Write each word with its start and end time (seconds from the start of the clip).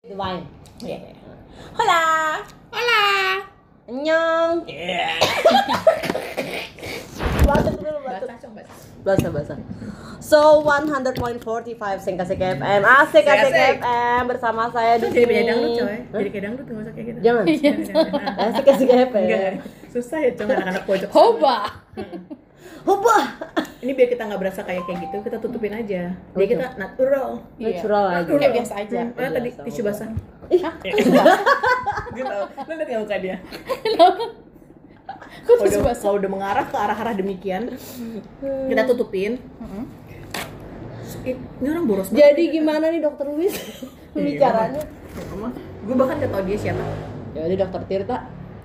Wine. 0.00 0.48
Yeah. 0.80 1.12
Hola. 1.76 2.40
Hola. 2.72 3.02
Annyeong. 3.84 4.64
Batuk. 7.44 7.76
Basah, 9.04 9.28
basah. 9.28 9.60
So 10.24 10.64
100.45 10.64 12.00
Singkasik 12.00 12.40
FM 12.40 12.80
Asik 12.80 13.28
Asik. 13.28 13.52
FM 13.52 14.22
bersama 14.24 14.72
saya 14.72 14.96
di 14.96 15.04
Cong, 15.04 15.12
jadi 15.12 15.20
sini. 15.20 15.28
penyanyi 15.28 15.52
dangdut, 15.52 15.76
coy. 15.76 15.96
Jadi 16.00 16.28
kayak 16.32 16.44
dangdut 16.48 16.64
nggak 16.64 16.80
usah 16.80 16.92
kayak 16.96 17.06
gitu. 17.06 17.18
Jangan. 17.20 17.44
Asik 18.40 18.66
Asik 18.72 18.88
FM. 18.88 19.20
Enggak. 19.20 19.52
Susah 19.92 20.18
ya, 20.24 20.30
Cong, 20.32 20.48
anak-anak 20.48 20.84
pojok. 20.88 21.10
Hoba. 21.12 21.56
Hubah. 22.80 23.22
Ini 23.80 23.92
biar 23.92 24.08
kita 24.08 24.22
nggak 24.24 24.40
berasa 24.40 24.60
kayak 24.60 24.84
kayak 24.84 24.98
gitu, 25.04 25.16
kita 25.20 25.36
tutupin 25.36 25.72
aja. 25.72 26.12
Jadi 26.12 26.46
kita 26.46 26.66
natural. 26.76 27.28
Iya. 27.56 27.80
Natural 27.80 28.04
aja. 28.04 28.18
Natural. 28.20 28.38
Kayak 28.38 28.54
biasa 28.54 28.72
aja. 28.76 28.98
Hmm, 29.00 29.12
Mana 29.14 29.30
tadi 29.32 29.50
tisu 29.64 29.80
basah? 29.82 30.08
Hah? 30.50 30.74
Gue 32.10 32.24
tau. 32.32 32.44
Lu 32.60 32.72
liat 32.74 32.88
nggak 32.88 33.00
muka 33.00 33.16
dia? 33.18 33.36
Kok 35.40 35.54
Kalau 35.56 35.64
udah, 35.64 35.80
basah? 35.82 36.02
kalau 36.02 36.16
udah 36.16 36.30
mengarah 36.30 36.64
ke 36.64 36.76
arah-arah 36.76 37.14
demikian, 37.14 37.62
kita 38.40 38.82
tutupin. 38.84 39.40
Ih, 41.20 41.36
Ini 41.36 41.66
orang 41.68 41.84
boros 41.84 42.08
banget. 42.08 42.22
Jadi 42.22 42.42
gimana 42.50 42.84
nih 42.88 43.00
dokter 43.00 43.26
Luis? 43.26 43.52
Bicaranya. 44.14 44.80
Gue 45.80 45.94
bahkan 45.94 46.16
gak 46.16 46.30
tau 46.30 46.42
dia 46.44 46.56
siapa. 46.56 46.84
Ya 47.32 47.44
udah 47.44 47.58
dokter 47.60 47.80
Tirta. 47.86 48.16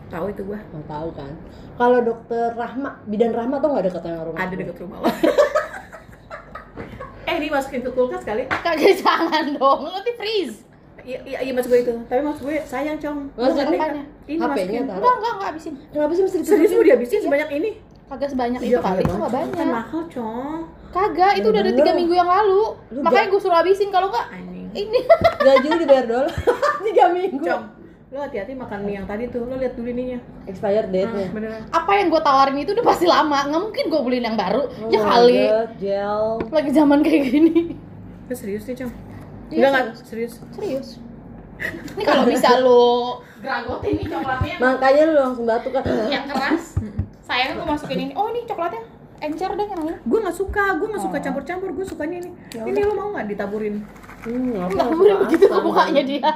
Tahu 0.07 0.25
itu 0.29 0.41
gue. 0.43 0.59
Mau 0.71 0.83
tahu 0.85 1.09
kan? 1.11 1.31
Kalau 1.75 1.99
dokter 1.99 2.55
Rahma, 2.55 3.03
bidan 3.03 3.35
Rahma 3.35 3.59
tuh 3.59 3.67
nggak 3.67 3.91
deket 3.91 4.01
sama 4.07 4.23
rumah? 4.23 4.39
Ada 4.39 4.55
deket 4.55 4.77
rumah 4.79 4.97
lo. 5.03 5.11
eh, 7.27 7.35
ini 7.35 7.51
masukin 7.51 7.83
ke 7.83 7.91
kulkas 7.91 8.23
kali. 8.23 8.47
Kagak 8.47 8.95
jangan 8.95 9.59
dong, 9.59 9.91
nanti 9.91 10.15
freeze. 10.15 10.63
Iya, 11.05 11.19
iya, 11.21 11.37
iya 11.45 11.51
mas 11.53 11.67
gue 11.67 11.79
itu. 11.83 11.93
Tapi 12.07 12.21
mas 12.23 12.39
gue 12.41 12.55
sayang 12.65 12.97
cong. 12.97 13.29
Apanya? 13.37 13.63
nggak? 13.67 14.07
Ini 14.25 14.39
HP-nya 14.41 14.81
taruh. 14.87 14.97
Enggak, 14.97 15.13
enggak, 15.13 15.33
enggak 15.35 15.49
habisin. 15.53 15.73
Kenapa 15.93 16.11
sih 16.15 16.23
mesti 16.25 16.37
Serius 16.41 16.71
mau 16.73 16.81
dihabisin 16.81 17.19
sebanyak 17.21 17.49
ini? 17.53 17.69
Kagak 18.05 18.29
sebanyak 18.31 18.59
Iya, 18.61 18.69
itu 18.69 18.79
kali, 18.81 19.01
itu 19.03 19.13
nggak 19.13 19.33
banget. 19.33 19.49
Kan 19.51 19.57
banyak. 19.59 19.75
mahal 19.75 20.01
cong. 20.09 20.59
Kagak, 20.95 21.31
itu 21.37 21.47
udah 21.51 21.61
ada 21.61 21.71
Bener. 21.75 21.79
tiga 21.83 21.91
minggu 21.93 22.13
yang 22.15 22.29
lalu. 22.31 22.63
Lu 22.89 22.99
Makanya 23.03 23.27
gue 23.29 23.39
suruh 23.43 23.57
habisin 23.59 23.89
kalau 23.91 24.07
enggak 24.09 24.25
ini. 24.75 24.99
Gaji 25.43 25.67
lu 25.67 25.77
dibayar 25.83 26.05
dulu 26.07 26.27
tiga 26.87 27.05
minggu. 27.11 27.43
Cong, 27.43 27.63
lo 28.15 28.23
hati-hati 28.23 28.55
makan 28.55 28.79
mie 28.81 28.95
yang 28.95 29.03
tadi 29.03 29.27
tuh. 29.27 29.43
Lo 29.43 29.59
lihat 29.59 29.75
dulu 29.75 29.91
ininya. 29.91 30.19
Expired 30.47 30.87
date 30.87 31.11
nya. 31.11 31.19
Ah, 31.21 31.29
beneran. 31.29 31.61
Apa 31.69 31.91
yang 31.93 32.07
gue 32.07 32.21
tawarin 32.21 32.55
itu 32.55 32.71
udah 32.71 32.85
pasti 32.85 33.05
lama. 33.05 33.43
Nggak 33.43 33.61
mungkin 33.61 33.83
gue 33.85 34.01
beliin 34.01 34.25
yang 34.25 34.37
baru. 34.39 34.63
Oh 34.63 34.87
ya 34.87 34.99
kali. 35.03 35.35
God, 35.43 35.71
gel. 35.77 36.23
Lagi 36.47 36.71
zaman 36.71 36.99
kayak 37.01 37.21
gini. 37.27 37.75
Lo 38.25 38.33
serius 38.33 38.63
nih 38.65 38.75
cong? 38.77 38.91
Iya, 39.45 39.59
Enggak 39.59 39.71
enggak 39.75 39.85
serius. 40.01 40.33
Serius. 40.49 40.87
Ini 41.91 42.03
kalau 42.03 42.23
bisa 42.25 42.49
lo 42.57 42.83
geragotin 43.39 43.93
nih 43.95 44.07
coklatnya 44.09 44.55
Makanya 44.57 45.03
lu 45.05 45.13
langsung 45.17 45.45
batuk 45.45 45.71
kan. 45.71 45.83
yang 46.07 46.25
keras. 46.25 46.63
Sayang 47.21 47.51
gue 47.53 47.67
masukin 47.67 47.99
ini. 48.01 48.13
Oh, 48.13 48.27
ini 48.27 48.43
coklatnya 48.43 48.81
encer 49.17 49.47
deh 49.49 49.65
yang 49.65 49.75
namanya. 49.77 49.99
Gue 50.01 50.19
nggak 50.19 50.35
suka, 50.35 50.75
gue 50.75 50.87
nggak 50.87 51.03
suka 51.03 51.17
Oh. 51.17 51.21
campur-campur. 51.21 51.69
Gue 51.69 51.83
sukanya 51.83 52.17
ini. 52.19 52.31
Ya 52.51 52.63
Ini 52.63 52.79
lo 52.81 52.93
mau 52.93 53.11
nggak 53.11 53.27
ditaburin? 53.27 53.83
Hmm, 54.23 54.55
langsung 54.57 54.95
boleh 54.95 55.15
begitu 55.21 55.45
ke 55.45 55.53
asam. 55.53 55.63
mukanya 55.63 56.01
dia. 56.01 56.29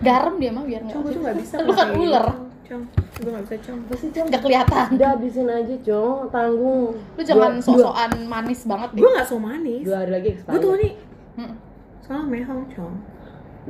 Garam 0.00 0.34
dia 0.40 0.50
mah 0.50 0.64
biar 0.64 0.80
nggak. 0.82 0.96
nggak 0.96 1.36
bisa. 1.36 1.54
Lu 1.60 1.72
kan 1.72 1.88
kayak 1.88 2.00
ular. 2.00 2.26
Cong, 2.64 2.82
gue 3.18 3.30
nggak 3.34 3.44
bisa 3.44 3.56
cong. 3.66 3.78
Apa 3.82 3.94
sih, 3.98 4.08
Cong? 4.14 4.26
Nggak 4.30 4.42
kelihatan. 4.46 4.86
Udah 4.94 5.08
habisin 5.12 5.48
aja, 5.50 5.76
Cong. 5.82 6.16
Tanggung. 6.30 6.92
Lu 6.96 7.20
jangan 7.20 7.52
sok-sokan 7.58 8.10
manis 8.24 8.60
banget 8.64 8.88
deh. 8.94 9.00
Gue 9.02 9.10
nggak 9.10 9.26
so 9.26 9.36
manis. 9.36 9.82
Dua 9.82 9.96
hari 10.00 10.10
lagi 10.14 10.28
expired. 10.32 10.52
Gue 10.52 10.60
tuh 10.60 10.72
nih 10.76 10.92
Hmm. 11.30 11.54
salah 12.02 12.26
mehong 12.26 12.66
cong. 12.70 12.94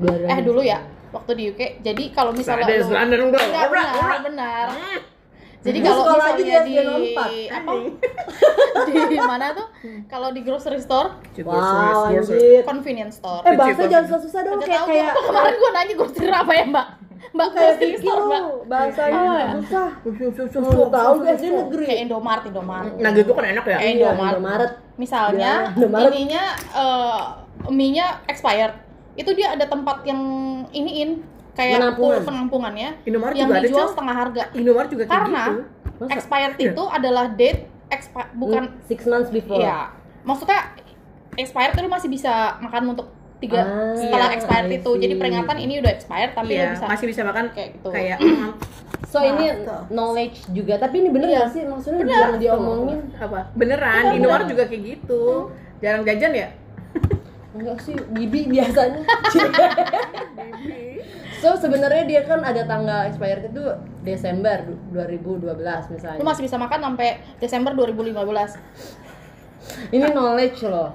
Dua 0.01 0.11
hari 0.11 0.25
Eh 0.27 0.41
dulu 0.41 0.61
ya, 0.61 0.79
waktu 1.11 1.31
di 1.35 1.43
UK. 1.49 1.61
Jadi 1.81 2.05
kalau 2.11 2.33
misalnya 2.33 2.67
Ada 2.67 2.75
lu. 2.81 2.93
Enggak 3.33 3.69
benar, 3.69 4.19
benar. 4.25 4.67
Jadi 5.61 5.79
Dia 5.79 5.93
kalau 5.93 6.03
misalnya 6.09 6.37
dia- 6.39 6.65
di 6.65 6.75
lompat. 6.81 7.31
apa? 7.51 7.73
di 9.11 9.19
mana 9.21 9.47
tuh? 9.53 9.67
Kalau 10.07 10.29
di 10.31 10.41
grocery 10.41 10.81
store, 10.81 11.21
Wow, 11.39 12.09
anjir. 12.09 12.65
convenience 12.65 13.21
store. 13.21 13.45
Eh, 13.45 13.53
bahasa 13.55 13.85
jangan 13.85 14.05
susah-susah 14.07 14.41
dong. 14.43 14.57
Kayak 14.59 14.73
tahu 14.75 14.89
kayak 14.89 15.13
gua. 15.13 15.23
kemarin 15.27 15.55
gua 15.55 15.71
nanya 15.71 15.95
grocery 15.95 16.31
apa 16.31 16.53
ya, 16.55 16.65
Mbak? 16.67 16.87
Mbak 17.31 17.49
kayak 17.51 17.61
grocery 17.71 17.85
Vicky 17.87 17.99
store, 18.01 18.23
Mbak. 18.25 18.43
Bahasanya 18.67 19.21
Oh, 19.21 19.37
ya. 19.37 19.49
susah. 19.55 19.89
Susah. 20.33 20.61
Lu 20.65 20.85
tahu 20.89 21.13
gue 21.19 21.29
SD 21.31 21.47
negeri. 21.51 21.85
Kayak 21.87 22.01
Indomaret, 22.03 22.45
Indomaret. 22.47 22.93
Nah 22.97 23.11
gitu 23.13 23.31
kan 23.31 23.45
enak 23.47 23.65
ya. 23.67 23.77
Kayak 23.77 23.85
Iya, 23.85 23.93
Indomaret. 23.95 24.33
Indomaret. 24.33 24.73
Misalnya 24.97 25.53
Ya, 25.63 25.73
Indomaret. 25.75 26.11
ininya 26.11 26.43
eh 26.75 27.21
mie-nya 27.69 28.07
expired. 28.25 28.75
Itu 29.13 29.31
dia 29.31 29.53
ada 29.53 29.67
tempat 29.67 30.01
yang 30.03 30.21
iniin 30.71 31.21
kayak 31.61 31.77
Penampungan. 31.77 32.17
pool 32.17 32.25
penampungannya 32.25 32.89
Indomaret 33.05 33.35
yang 33.37 33.45
juga 33.45 33.55
ada 33.55 33.63
dijual 33.63 33.79
cong. 33.79 33.91
setengah 33.93 34.15
harga. 34.17 34.43
Indomaret 34.55 34.89
juga 34.89 35.03
kayak 35.03 35.15
Karena 35.15 35.43
gitu. 35.45 35.61
Masa? 36.01 36.11
expired 36.11 36.55
Iya. 36.57 36.67
itu 36.67 36.83
adalah 36.89 37.25
date 37.31 37.61
expi- 37.91 38.31
bukan 38.35 38.63
Hmm, 38.65 38.83
six 38.83 38.99
months 39.05 39.29
before. 39.29 39.59
Iya. 39.59 39.91
Maksudnya 40.23 40.59
expired 41.35 41.73
itu 41.75 41.87
masih 41.87 42.09
bisa 42.09 42.57
makan 42.59 42.83
untuk 42.91 43.07
tiga 43.37 43.59
Ah, 43.59 43.95
setelah 43.95 44.27
iya, 44.27 44.35
expired 44.35 44.71
itu. 44.71 44.91
Jadi 44.95 45.15
peringatan 45.15 45.57
ini 45.59 45.79
udah 45.79 45.91
expired 45.91 46.33
tapi 46.33 46.55
iya, 46.55 46.73
bisa 46.73 46.87
masih 46.87 47.07
bisa 47.07 47.23
makan 47.23 47.51
kayak 47.51 47.69
gitu. 47.75 47.89
kayak 47.91 48.19
So 49.07 49.19
Nah, 49.19 49.27
ini 49.29 49.65
tuh. 49.65 49.81
knowledge 49.91 50.39
juga, 50.51 50.77
tapi 50.77 50.99
ini 50.99 51.09
bener 51.11 51.27
Iya. 51.27 51.39
gak 51.43 51.51
sih? 51.51 51.63
Maksudnya 51.65 51.99
Bener. 52.01 52.23
yang 52.23 52.39
diomongin 52.39 52.99
apa? 53.17 53.39
Beneran, 53.53 54.03
Bener, 54.07 54.15
Indomaret 54.15 54.41
bener. 54.41 54.53
juga 54.55 54.63
kayak 54.67 54.83
gitu. 54.87 55.51
Jarang 55.79 56.03
jajan 56.05 56.33
ya? 56.33 56.49
enggak 57.51 57.83
sih, 57.83 57.93
bibi 58.09 58.47
biasanya. 58.49 59.03
so 61.41 61.57
sebenarnya 61.57 62.05
dia 62.05 62.21
kan 62.23 62.41
ada 62.41 62.63
tanggal 62.63 63.05
expired 63.05 63.49
itu 63.49 63.65
Desember 64.01 64.63
du- 64.63 64.81
2012 64.93 65.51
misalnya. 65.91 66.19
Lu 66.21 66.25
masih 66.25 66.43
bisa 66.45 66.57
makan 66.57 66.81
sampai 66.83 67.09
Desember 67.37 67.73
2015. 67.73 68.57
Ini 69.93 70.07
knowledge 70.11 70.65
loh. 70.65 70.89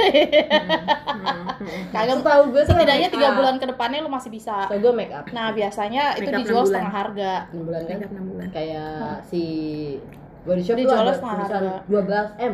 Kagak 1.94 2.19
Tahu 2.22 2.41
gue 2.51 2.63
setidaknya 2.66 3.07
tiga 3.07 3.38
bulan 3.38 3.56
ke 3.56 3.66
depannya 3.66 4.01
lu 4.01 4.09
masih 4.09 4.29
bisa. 4.29 4.66
So 4.67 4.75
gue 4.75 4.91
make 4.91 5.13
up 5.13 5.29
Nah, 5.31 5.53
biasanya 5.53 6.17
itu 6.17 6.28
Makeup 6.28 6.41
dijual 6.44 6.53
enam 6.57 6.66
bulan. 6.66 6.67
setengah 6.67 6.94
harga. 6.94 7.31
6 7.53 7.62
bulan 7.62 7.81
kan. 7.85 7.97
Enam 8.09 8.25
bulan. 8.27 8.47
Kayak 8.51 8.95
si 9.29 9.44
body 10.44 10.62
shop 10.62 10.75
ada 10.77 11.13
setengah 11.13 11.38
harga. 11.39 11.72
12 11.88 12.41
M. 12.41 12.53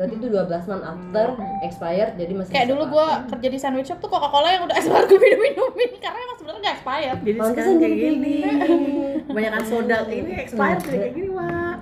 Berarti 0.00 0.16
itu 0.16 0.26
12 0.32 0.48
month 0.64 0.80
after 0.82 1.26
expired 1.60 2.12
jadi 2.16 2.32
masih 2.32 2.50
Kayak 2.50 2.68
dulu 2.72 2.82
gua 2.88 3.06
kerja 3.28 3.48
di 3.52 3.58
sandwich 3.60 3.84
shop 3.84 4.00
tuh 4.00 4.08
Coca-Cola 4.08 4.48
yang 4.48 4.64
udah 4.64 4.72
expired 4.80 5.04
gue 5.06 5.20
minum-minumin 5.20 5.90
karena 6.00 6.18
emang 6.18 6.36
sebenarnya 6.40 6.60
nggak 6.64 6.74
expired. 6.74 7.18
Jadi 7.20 7.36
Pantesan 7.36 7.52
sekarang 7.52 7.76
kayak 7.76 7.92
gini. 7.92 8.16
gini. 8.16 9.08
Kebanyakan 9.28 9.62
soda 9.68 9.96
ini 10.08 10.32
expired 10.40 10.80
Hmm. 10.80 10.88
kayak 10.88 11.12
gini, 11.12 11.28
Wak. 11.28 11.76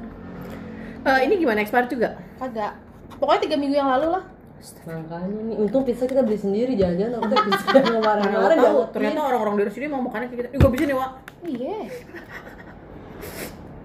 Eh, 0.99 1.19
ini 1.23 1.35
gimana 1.39 1.59
expired 1.63 1.89
juga? 1.89 2.09
Kagak. 2.37 2.73
Pokoknya 3.15 3.41
tiga 3.41 3.57
minggu 3.57 3.77
yang 3.77 3.87
lalu 3.89 4.09
lah. 4.11 4.25
Makanya 4.83 5.39
nih, 5.47 5.57
untung 5.57 5.87
pizza 5.87 6.03
kita 6.03 6.27
beli 6.27 6.35
sendiri 6.35 6.75
jangan-jangan 6.75 7.15
aku 7.15 7.27
tuh 7.29 7.39
pizza 7.47 7.69
yang 7.71 7.87
kemarin-kemarin 7.95 8.57
tahu, 8.59 8.67
jangan 8.67 8.91
ternyata 8.91 9.21
orang-orang 9.23 9.55
dari 9.57 9.71
sini 9.71 9.87
mau 9.87 10.03
makannya 10.03 10.27
kayak 10.27 10.39
gitu. 10.41 10.49
Ih, 10.51 10.59
gue 10.59 10.71
bisa 10.75 10.85
nih, 10.85 10.97
Wak. 10.99 11.11
Iya. 11.47 11.79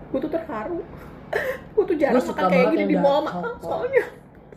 Gue 0.10 0.20
tuh 0.20 0.32
terharu. 0.34 0.80
Gue 1.74 1.84
tuh 1.86 1.96
jarang 1.96 2.18
makan 2.20 2.44
kayak 2.50 2.66
gini 2.74 2.86
di 2.90 2.98
mall, 2.98 3.26
soalnya. 3.62 4.04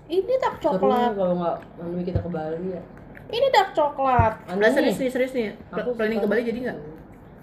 Ini 0.07 0.35
dark 0.39 0.59
coklat. 0.63 1.19
kalau 1.19 1.35
nggak 1.43 1.57
Manui 1.83 2.03
kita 2.07 2.21
ke 2.23 2.31
Bali 2.31 2.79
ya. 2.79 2.83
Ini 3.27 3.47
dark 3.51 3.71
coklat. 3.75 4.35
Nih, 4.55 4.71
serius 4.71 4.97
nih, 5.03 5.11
serius 5.11 5.33
nih. 5.35 5.47
Aku 5.75 5.99
Planning 5.99 6.23
ke 6.23 6.29
Bali 6.31 6.43
jadi 6.47 6.59
nggak? 6.71 6.79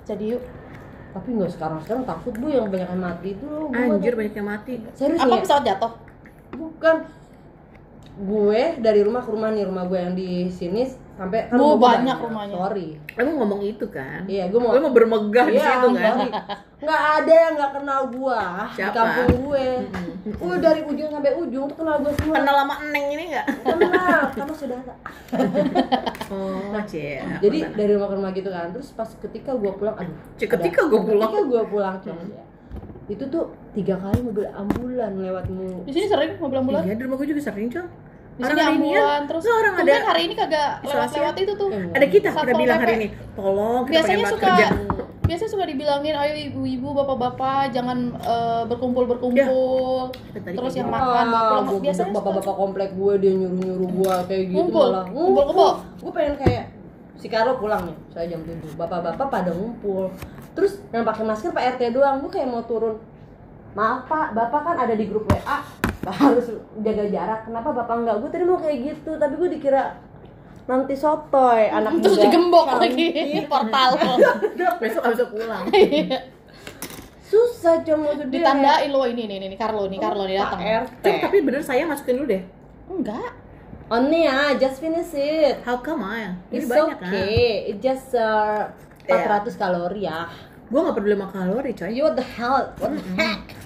Jadi 0.08 0.24
yuk. 0.36 0.44
Tapi 1.14 1.30
nggak 1.36 1.52
sekarang 1.54 1.78
sekarang 1.84 2.04
takut 2.08 2.34
bu 2.40 2.48
yang 2.50 2.72
banyak 2.72 2.90
yang 2.90 3.04
mati 3.04 3.28
itu 3.36 3.46
loh. 3.46 3.68
Anjir, 3.70 4.16
banyak 4.16 4.34
yang 4.34 4.48
mati. 4.48 4.74
Serius 4.96 5.20
Apa 5.20 5.36
ya? 5.36 5.42
pesawat 5.44 5.64
jatuh? 5.68 5.94
Bukan. 6.56 6.96
Gue 8.14 8.62
dari 8.80 9.02
rumah 9.04 9.22
ke 9.26 9.30
rumah 9.34 9.50
nih 9.52 9.66
rumah 9.68 9.84
gue 9.90 10.00
yang 10.00 10.14
di 10.16 10.48
sini 10.50 10.86
sampai 11.14 11.46
kan 11.46 11.58
Bu, 11.62 11.78
rumah 11.78 11.94
banyak 11.94 12.18
rumahnya. 12.18 12.56
Sorry. 12.58 12.88
Emang 13.14 13.36
ngomong 13.38 13.62
itu 13.62 13.86
kan? 13.88 14.26
Iya, 14.26 14.50
gue 14.50 14.58
mau. 14.58 14.74
Lu 14.74 14.82
mau 14.82 14.94
bermegah 14.94 15.46
di 15.46 15.62
Iya, 15.62 15.66
situ 15.70 15.88
kan? 15.94 16.18
Nggak 16.84 17.02
ada 17.22 17.34
yang 17.34 17.54
nggak 17.54 17.72
kenal 17.78 18.02
gua 18.10 18.42
di 18.66 18.76
Siapa? 18.82 18.96
kampung 18.98 19.30
gue. 19.46 19.66
Udah 20.42 20.60
dari 20.60 20.82
ujung 20.84 21.10
sampai 21.14 21.32
ujung 21.38 21.64
tuh 21.70 21.78
kenal 21.78 21.96
gue 22.02 22.12
semua. 22.18 22.36
Kenal 22.42 22.56
lama 22.66 22.76
Eneng 22.82 23.06
ini 23.14 23.24
nggak? 23.30 23.46
Kenal, 23.62 24.20
kamu 24.34 24.54
sudah 24.58 24.78
ada. 24.82 24.96
Oh, 26.34 26.74
cie. 26.90 27.22
Jadi 27.22 27.60
dari 27.78 27.92
rumah 27.94 28.10
ke 28.10 28.16
rumah 28.18 28.32
gitu 28.34 28.50
kan. 28.50 28.74
Terus 28.74 28.90
pas 28.92 29.06
ketika 29.06 29.54
gua 29.54 29.78
pulang, 29.78 29.94
aduh. 29.94 30.18
Cik, 30.42 30.50
ketika 30.58 30.90
gua 30.90 31.06
pulang. 31.06 31.30
Ketika 31.30 31.42
gua 31.46 31.64
pulang, 31.70 31.96
Cong, 32.02 32.18
ya. 32.26 32.42
Itu 33.06 33.30
tuh 33.30 33.54
tiga 33.76 34.00
kali 34.00 34.18
mobil 34.24 34.50
ambulan 34.50 35.14
lewatmu. 35.14 35.86
Di 35.86 35.92
sini 35.94 36.10
sering 36.10 36.40
mobil 36.42 36.58
ambulan. 36.58 36.82
Iya, 36.88 36.98
di 36.98 37.04
rumah 37.06 37.22
gue 37.22 37.30
juga 37.30 37.42
sering, 37.44 37.70
Cong. 37.70 37.86
Di 38.34 38.44
sini 38.44 38.62
ambulan 38.64 39.20
terus. 39.24 39.42
Nggak, 39.42 39.56
orang 39.56 39.74
ada 39.78 39.94
hari 40.04 40.22
ini 40.24 40.34
kagak 40.34 40.70
isolasi. 40.80 40.98
lewat-lewat 41.16 41.36
itu 41.40 41.54
tuh. 41.54 41.70
Eh, 41.70 41.84
ada 41.92 42.06
kita, 42.06 42.10
kita 42.10 42.30
Satpol 42.34 42.58
bilang 42.58 42.78
PP. 42.78 42.84
hari 42.84 42.94
ini, 42.96 43.08
tolong 43.32 43.82
kita 43.84 43.94
Biasanya 43.94 44.26
suka 44.28 44.48
kerja. 44.48 44.68
biasanya 45.24 45.50
suka 45.50 45.66
dibilangin 45.66 46.16
ayo 46.16 46.34
ibu-ibu 46.36 46.88
bapak-bapak 46.94 47.72
jangan 47.72 47.98
eh, 48.12 48.64
berkumpul 48.66 49.08
berkumpul 49.08 50.12
Tadi 50.12 50.52
terus 50.52 50.74
yang 50.74 50.90
gitu. 50.90 50.98
makan 51.00 51.26
pulang 51.32 51.66
gua 51.66 51.80
biasanya 51.80 52.12
bapak-bapak 52.12 52.56
komplek 52.58 52.90
gue 52.92 53.14
dia 53.18 53.32
nyuruh-nyuruh 53.34 53.90
gue 53.94 54.14
kayak 54.28 54.44
gitu 54.44 54.58
Ngumpul. 54.60 54.88
malah. 54.90 55.06
Ngumpul 55.08 55.44
kebo. 55.48 55.68
Gue 55.98 56.12
pengen 56.12 56.36
kayak 56.36 56.66
si 57.16 57.28
Carlo 57.28 57.56
pulang 57.56 57.82
nih 57.86 57.96
saya 58.10 58.26
jam 58.28 58.42
7 58.42 58.76
bapak-bapak 58.76 59.28
pada 59.30 59.52
ngumpul 59.54 60.12
terus 60.52 60.84
yang 60.92 61.02
pakai 61.02 61.24
masker 61.24 61.50
Pak 61.50 61.64
RT 61.78 61.94
doang 61.94 62.20
gue 62.20 62.28
kayak 62.30 62.46
mau 62.46 62.62
turun 62.62 63.00
maaf 63.74 64.06
Pak. 64.10 64.38
Bapak 64.38 64.62
kan 64.66 64.76
ada 64.86 64.94
di 64.94 65.06
grup 65.10 65.26
WA 65.30 65.84
harus 66.12 66.46
jaga 66.84 67.04
jarak. 67.08 67.40
Kenapa 67.48 67.70
bapak 67.72 67.96
enggak? 68.04 68.16
Gue 68.20 68.30
tadi 68.30 68.44
mau 68.44 68.60
kayak 68.60 68.78
gitu 68.84 69.12
tapi 69.16 69.34
gue 69.40 69.50
dikira 69.56 69.84
nanti 70.64 70.96
sotoy 70.96 71.68
anak 71.68 72.00
terus 72.00 72.16
muda. 72.16 72.24
digembok 72.28 72.66
cantik. 72.68 72.84
lagi. 72.84 73.08
Portal. 73.48 73.90
Besok 74.84 75.02
gak 75.04 75.14
bisa 75.16 75.26
pulang. 75.32 75.64
Susah 77.28 77.82
cuma 77.82 78.14
dia 78.14 78.30
ditandain 78.30 78.90
lo 78.94 79.10
ini 79.10 79.26
nih 79.26 79.38
nih 79.42 79.58
Carlo 79.58 79.90
nih 79.90 80.00
Carlo 80.00 80.24
nih 80.28 80.38
datang. 80.38 80.60
RT 80.62 81.04
Cuk, 81.04 81.16
tapi 81.24 81.38
bener 81.42 81.62
saya 81.66 81.84
masukin 81.88 82.22
dulu 82.22 82.28
deh. 82.30 82.44
Enggak. 82.92 83.32
On 83.92 84.04
nih 84.08 84.24
ya 84.30 84.40
just 84.60 84.78
finish 84.80 85.12
it. 85.18 85.64
How 85.66 85.82
come 85.82 86.06
ah? 86.06 86.38
Ini 86.52 86.62
It's 86.62 86.70
banyak 86.70 87.00
kan 87.00 87.10
okay. 87.10 87.74
It 87.74 87.78
just 87.82 88.14
uh, 88.16 88.70
400 89.08 89.56
kalori 89.56 90.08
ya. 90.08 90.28
gue 90.64 90.80
gak 90.80 90.96
peduli 90.96 91.14
sama 91.14 91.28
kalori 91.30 91.72
coy. 91.76 91.92
You 91.92 92.04
what 92.10 92.16
the 92.18 92.26
hell? 92.26 92.72
What 92.82 92.98
the 92.98 93.04
heck? 93.20 93.63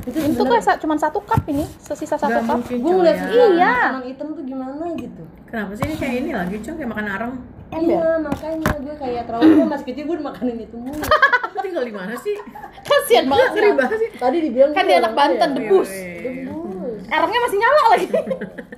Itu 0.00 0.18
itu 0.18 0.42
kan 0.42 0.60
sa- 0.60 0.76
cuma 0.76 0.94
satu 0.94 1.20
cup 1.20 1.42
ini 1.46 1.62
sesisa 1.78 2.14
satu 2.14 2.34
Gak 2.34 2.44
cup 2.44 2.58
gue 2.64 2.76
ngeliat 2.76 3.14
ya. 3.14 3.26
iya. 3.26 3.46
Iya. 3.48 3.72
makanan 3.72 4.02
hitam 4.04 4.28
tuh 4.30 4.44
gimana 4.44 4.84
gitu. 4.94 5.22
kenapa 5.44 5.72
sih 5.72 5.84
ini 5.84 5.96
kayak 5.96 6.14
ini 6.18 6.30
lagi 6.32 6.56
coy 6.58 6.74
kayak 6.74 6.88
makan 6.88 7.06
arang 7.06 7.32
Ember. 7.68 7.84
Iya 7.94 8.10
makanya 8.18 8.70
gue 8.78 8.94
kayak 8.96 9.22
trauma 9.24 9.64
masih 9.68 9.86
kecil 9.86 10.04
gue 10.04 10.16
makanin 10.18 10.56
itu 10.58 10.74
mulu. 10.74 10.98
Lu 11.54 11.60
tinggal 11.60 11.84
di 11.84 11.92
mana 11.92 12.14
sih 12.16 12.36
kasian 12.80 13.24
banget 13.26 13.50
ngeri 13.52 13.70
banget 13.74 13.98
sih 13.98 14.10
Tadi 14.14 14.36
dibilang 14.40 14.70
kan 14.70 14.82
gue 14.82 14.88
dia 14.88 14.96
anak 14.96 15.04
orang 15.06 15.18
Banten 15.18 15.48
kaya. 15.48 15.56
debus 15.58 15.90
Iya, 15.90 16.00
iya, 16.00 16.08
iya. 16.08 16.44
Debus. 16.44 17.00
arangnya 17.08 17.40
masih 17.40 17.58
nyala 17.58 17.82
lagi 17.88 18.06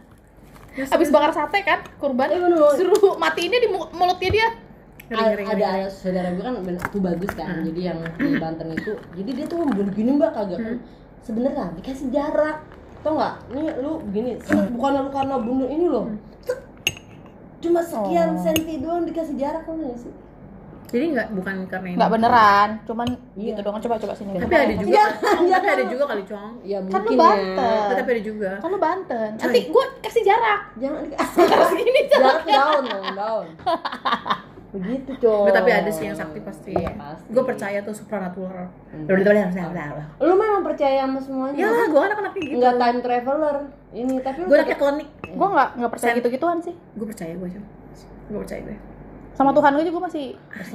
abis 0.94 1.08
bakar 1.08 1.30
sate 1.30 1.58
kan 1.60 1.78
kurban 1.96 2.28
Eh, 2.28 2.38
bener. 2.38 2.72
suruh 2.72 3.14
matiin 3.16 3.48
dia 3.48 3.60
di 3.60 3.68
mu- 3.68 3.90
mulutnya 3.92 4.30
dia 4.30 4.48
Ngeri, 5.10 5.42
ngeri, 5.42 5.44
ada 5.44 5.68
ngeri. 5.76 5.90
saudara 5.90 6.28
gue 6.30 6.40
kan 6.40 6.54
tuh 6.86 7.00
bagus 7.00 7.30
kan 7.34 7.46
Hmm. 7.50 7.64
jadi 7.66 7.80
yang 7.84 7.98
di 8.14 8.36
Banten 8.36 8.68
itu 8.70 8.92
jadi 9.12 9.30
dia 9.34 9.46
tuh 9.46 9.58
begini 9.66 10.10
mbak 10.14 10.30
kagak. 10.32 10.58
Hmm. 10.58 10.78
sebenarnya 11.20 11.74
dikasih 11.74 12.08
jarak 12.08 12.62
tau 13.00 13.12
nggak? 13.12 13.34
Ini 13.50 13.62
lu 13.78 13.92
begini 14.02 14.30
set, 14.38 14.70
bukan 14.70 14.90
lu 14.98 15.10
karena 15.10 15.36
bunuh 15.36 15.66
ini 15.66 15.86
loh. 15.86 16.06
Set. 16.40 16.58
cuma 17.60 17.80
sekian 17.82 18.28
Oh. 18.32 18.40
senti 18.40 18.74
doang 18.76 19.04
dikasih 19.04 19.34
jarak 19.34 19.62
kan 19.62 19.76
ya 19.76 19.92
sih? 19.94 20.14
Jadi 20.88 21.04
nggak 21.12 21.28
bukan 21.32 21.54
karena 21.66 21.86
ini 21.86 21.96
nggak 21.96 22.10
beneran 22.10 22.68
cuman 22.82 23.08
Iya. 23.32 23.46
gitu 23.46 23.60
doang. 23.62 23.78
Coba 23.78 23.94
coba 23.96 24.12
sini. 24.12 24.32
Tapi 24.36 24.54
ada 24.54 24.74
juga 24.74 24.90
Iya, 24.90 25.04
kan? 25.12 25.36
iya, 25.44 25.54
tapi 25.54 25.68
ada 25.70 25.84
juga 25.86 26.04
kali 26.04 26.22
cong. 26.24 26.52
Ya 26.62 26.78
Kan 26.78 26.86
lu 26.86 26.90
mungkin 26.96 27.18
Banten. 27.18 27.84
ya 27.84 27.94
tapi 27.94 28.08
ada 28.10 28.22
juga. 28.24 28.50
Kan 28.58 28.68
lu 28.68 28.78
Banten. 28.78 29.30
Nanti 29.36 29.60
gue 29.66 29.84
kasih 30.00 30.22
jarak. 30.24 30.60
Jangan 30.76 30.98
dikasih 31.04 31.42
segini 31.68 32.02
jarak 32.08 32.42
daun 32.44 32.84
daun 33.12 33.46
begitu 34.70 35.10
coy 35.18 35.50
tapi 35.50 35.70
ada 35.74 35.90
sih 35.90 36.06
yang 36.06 36.14
sakti 36.14 36.38
pasti. 36.38 36.70
Iya, 36.78 36.94
pasti. 36.94 37.26
gue 37.26 37.42
percaya 37.42 37.78
tuh 37.82 37.94
supranatural. 37.94 38.70
Hmm. 38.94 39.06
udah 39.10 39.18
udah 39.18 39.46
udah 39.50 39.66
udah 39.74 40.06
lu 40.22 40.34
memang 40.38 40.62
percaya 40.62 41.02
sama 41.02 41.18
semuanya. 41.18 41.58
Ya 41.58 41.68
lah 41.68 41.86
gue 41.90 42.00
anak 42.00 42.18
anaknya 42.22 42.42
gitu. 42.46 42.58
Nggak 42.62 42.74
time 42.78 42.98
traveler. 43.02 43.56
Ini 43.90 44.14
tapi 44.22 44.38
lu 44.42 44.46
gue 44.46 44.56
anaknya 44.56 44.78
klinik 44.78 45.08
gue 45.30 45.48
nggak 45.50 45.68
nggak 45.78 45.92
percaya 45.92 46.12
gitu 46.22 46.28
gituan 46.30 46.58
sih. 46.62 46.74
Gue 46.94 47.06
percaya 47.10 47.32
gue 47.34 47.48
cong 47.50 47.66
gue 48.30 48.40
percaya 48.46 48.62
gue 48.62 48.78
sama 49.34 49.56
Tuhan 49.56 49.72
gue 49.72 49.84
juga 49.88 49.94
gue 49.96 50.04
masih 50.04 50.26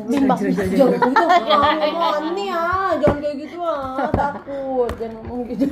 bimbang. 0.10 0.40
Jangan, 0.42 0.68
jangan, 0.74 0.98
jangan 0.98 1.06
gitu 1.06 1.26
ah, 1.54 1.74
ngomong 1.94 2.28
nih 2.34 2.50
ah 2.50 2.92
jangan 2.98 3.18
kayak 3.22 3.36
gitu 3.46 3.58
ah. 3.62 4.10
Takut. 4.10 4.90
Jangan 4.98 5.14
ngomong 5.22 5.40
gitu. 5.54 5.66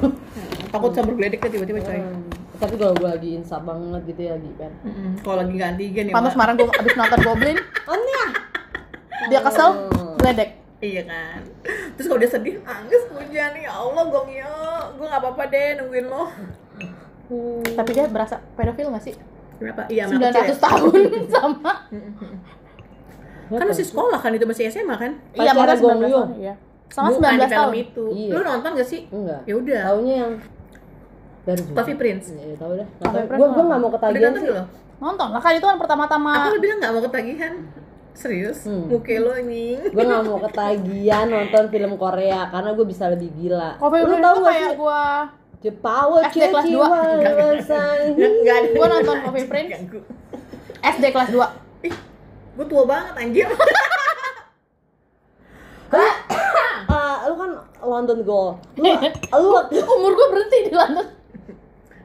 Takut 0.69 0.91
sama 0.93 1.05
bergeledek 1.09 1.41
tiba-tiba 1.41 1.81
coy. 1.81 1.97
Hmm. 1.97 2.42
Tapi 2.63 2.75
kalau 2.75 2.93
gue 2.93 3.09
lagi 3.09 3.29
insaf 3.33 3.61
banget 3.61 4.01
gitu 4.05 4.21
ya 4.21 4.31
lagi 4.33 4.51
kan 4.55 4.71
Mm-mm. 4.81 5.11
kalau 5.19 5.37
lagi 5.37 5.51
nggak 5.51 5.69
antigen 5.69 6.05
ya 6.05 6.13
Pantas 6.13 6.31
Mak. 6.31 6.37
kemarin 6.39 6.53
gue 6.55 6.67
abis 6.73 6.93
nonton 6.95 7.19
Goblin 7.21 7.57
aneh 7.91 8.15
ah 8.17 8.31
dia 9.25 9.39
kesel 9.41 9.69
Hmm. 9.93 10.15
geledek 10.17 10.49
iya 10.79 11.01
kan. 11.01 11.39
Terus 11.95 12.05
kalau 12.05 12.19
dia 12.19 12.27
sedih 12.27 12.55
nangis 12.59 13.03
hujan. 13.07 13.51
Ya 13.53 13.71
Allah 13.71 14.03
gong 14.05 14.27
ya 14.27 14.51
gue 14.89 15.05
nggak 15.05 15.21
apa-apa 15.21 15.43
deh 15.47 15.67
nungguin 15.77 16.05
lo. 16.05 16.27
Tapi 17.73 17.89
dia 17.89 18.05
berasa 18.05 18.35
pedofil 18.53 18.87
gak 18.89 18.99
sih? 19.01 19.15
Kenapa 19.55 19.87
iya 19.87 20.03
anak 20.05 20.19
900 20.27 20.35
kecil 20.35 20.43
ya? 20.49 20.59
tahun 20.61 20.99
sama. 21.35 21.71
Kan 23.49 23.65
masih 23.65 23.85
sekolah 23.85 24.17
kan 24.17 24.31
itu 24.31 24.43
masih 24.43 24.63
SMA 24.67 24.95
kan? 24.97 25.11
Iya 25.31 25.51
makanya 25.51 25.75
19 25.77 25.83
Gong 25.83 25.99
Yoo. 26.01 26.09
tahun 26.09 26.29
iya. 26.37 26.53
Sama 26.89 27.07
Bukan 27.09 27.21
19 27.21 27.31
di 27.33 27.39
film 27.39 27.53
tahun? 27.53 27.73
itu. 27.79 28.05
Iya. 28.11 28.29
lu 28.29 28.39
nonton 28.43 28.69
gak 28.73 28.87
sih? 28.87 29.01
Enggak. 29.09 29.39
Ya 29.43 29.53
udah. 29.55 29.79
Taunya 29.87 30.15
yang 30.17 30.31
dari 31.43 31.61
Coffee 31.71 31.97
Prince. 31.99 32.25
Ya 32.31 32.55
tahu 32.55 32.71
dah 32.79 32.87
Coffee 32.99 33.25
Prince 33.27 33.39
gue 33.39 33.47
gue 33.47 33.63
nggak 33.67 33.79
mau 33.79 33.91
ketagihan 33.91 34.31
nonton 34.31 34.43
sih. 34.43 34.65
nonton 35.03 35.27
lah 35.35 35.41
kan 35.43 35.51
itu 35.55 35.65
kan 35.67 35.77
pertama-tama. 35.79 36.31
Aku 36.47 36.57
bilang 36.63 36.77
nggak 36.79 36.91
mau 36.95 37.03
ketagihan. 37.03 37.53
Serius? 38.13 38.59
Hmm. 38.69 38.93
muke 38.93 39.15
lo 39.17 39.33
ini. 39.37 39.65
Gue 39.89 40.03
nggak 40.05 40.23
mau 40.25 40.39
ketagihan 40.47 41.25
nonton 41.27 41.63
film 41.67 41.91
Korea 41.97 42.47
karena 42.47 42.69
gue 42.71 42.85
bisa 42.85 43.09
lebih 43.09 43.29
gila. 43.35 43.81
Coffee 43.81 44.01
lu 44.01 44.07
Prince 44.15 44.23
tahu 44.23 44.33
tuh 44.33 44.41
nggak 44.43 44.55
kayak 44.55 44.75
gue 44.77 45.01
The 45.63 45.71
Power 45.79 46.21
SD 46.27 46.43
kelas 46.51 46.67
dua. 46.67 46.87
nggak 47.23 48.55
ada. 48.59 48.69
Gua 48.75 48.87
nonton 48.91 49.15
Coffee 49.23 49.47
Prince. 49.47 49.71
SD 50.83 51.15
kelas 51.15 51.31
2 51.31 51.87
ih 51.87 51.95
gue 52.53 52.65
tua 52.67 52.83
banget 52.83 53.13
anjir 53.17 53.47
Ah, 56.93 57.25
lu 57.29 57.35
kan 57.37 57.51
London 57.81 58.19
Gold 58.27 58.59
lu 58.77 58.89
lu 59.39 59.81
umur 59.97 60.11
gue 60.11 60.27
berhenti 60.35 60.57
di 60.69 60.73
London 60.75 61.07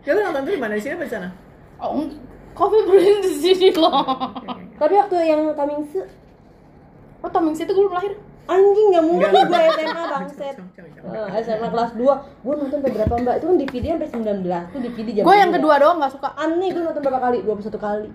ya 0.08 0.16
lu 0.16 0.24
nonton 0.24 0.48
tuh 0.48 0.52
di 0.56 0.60
mana? 0.60 0.72
Di 0.72 0.80
sini 0.80 0.96
apa 0.96 1.04
di 1.04 1.12
sana? 1.12 1.28
Oh, 1.76 2.08
Coffee 2.56 2.88
Prince 2.88 3.28
di 3.28 3.52
sini 3.52 3.68
loh. 3.76 3.92
Tapi 4.80 4.94
waktu 4.96 5.16
yang 5.28 5.52
coming 5.52 5.84
soon 5.92 6.08
oh 7.22 7.30
Hanks 7.30 7.60
itu 7.60 7.72
gue 7.74 7.82
belum 7.82 7.94
lahir 7.94 8.12
anjing 8.48 8.86
nggak 8.96 9.04
mungkin 9.04 9.28
gue. 9.28 9.44
SMA 9.76 10.04
bangset. 10.08 10.56
Eh, 11.08 11.28
SMA 11.40 11.68
kelas 11.72 11.92
2 11.96 12.04
gue 12.44 12.54
nonton 12.58 12.78
beberapa 12.84 13.14
mbak 13.16 13.34
itu 13.40 13.46
kan 13.48 13.56
DVD 13.56 13.84
sampai 13.96 14.08
19 14.44 14.72
tuh 14.74 14.80
DVD 14.82 15.08
jam 15.16 15.24
gue 15.24 15.36
yang 15.36 15.50
2. 15.52 15.56
kedua 15.56 15.74
doang 15.80 15.98
gak 16.04 16.12
suka 16.16 16.28
aneh 16.36 16.68
gue 16.68 16.82
nonton 16.84 17.00
berapa 17.00 17.20
kali 17.22 17.38
21 17.46 17.80
kali 17.80 18.08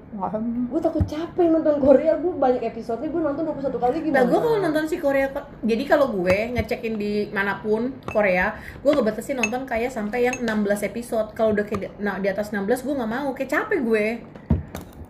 gue 0.70 0.80
takut 0.84 1.04
capek 1.08 1.48
nonton 1.50 1.76
Korea 1.82 2.14
gue 2.22 2.34
banyak 2.38 2.62
episodenya 2.62 3.10
gue 3.10 3.22
nonton 3.24 3.44
21 3.50 3.82
kali 3.82 3.96
gimana 4.04 4.14
Nah, 4.14 4.30
gue 4.30 4.40
kalau 4.40 4.58
nonton 4.62 4.86
si 4.86 4.98
Korea, 5.02 5.28
jadi 5.66 5.84
kalau 5.84 6.08
gue 6.14 6.38
ngecekin 6.54 6.94
di 6.96 7.28
mana 7.34 7.60
pun 7.60 7.98
Korea, 8.08 8.56
gue 8.80 8.92
ngebatasin 8.94 9.42
nonton 9.42 9.66
kayak 9.66 9.90
sampai 9.90 10.30
yang 10.30 10.38
16 10.40 10.88
episode. 10.88 11.34
Kalau 11.34 11.52
udah 11.52 11.66
kayak 11.66 11.82
di, 11.82 11.88
nah, 12.00 12.22
di 12.22 12.30
atas 12.30 12.54
16 12.54 12.86
gue 12.86 12.94
nggak 12.94 13.12
mau, 13.12 13.34
kayak 13.34 13.50
capek 13.52 13.80
gue. 13.84 14.06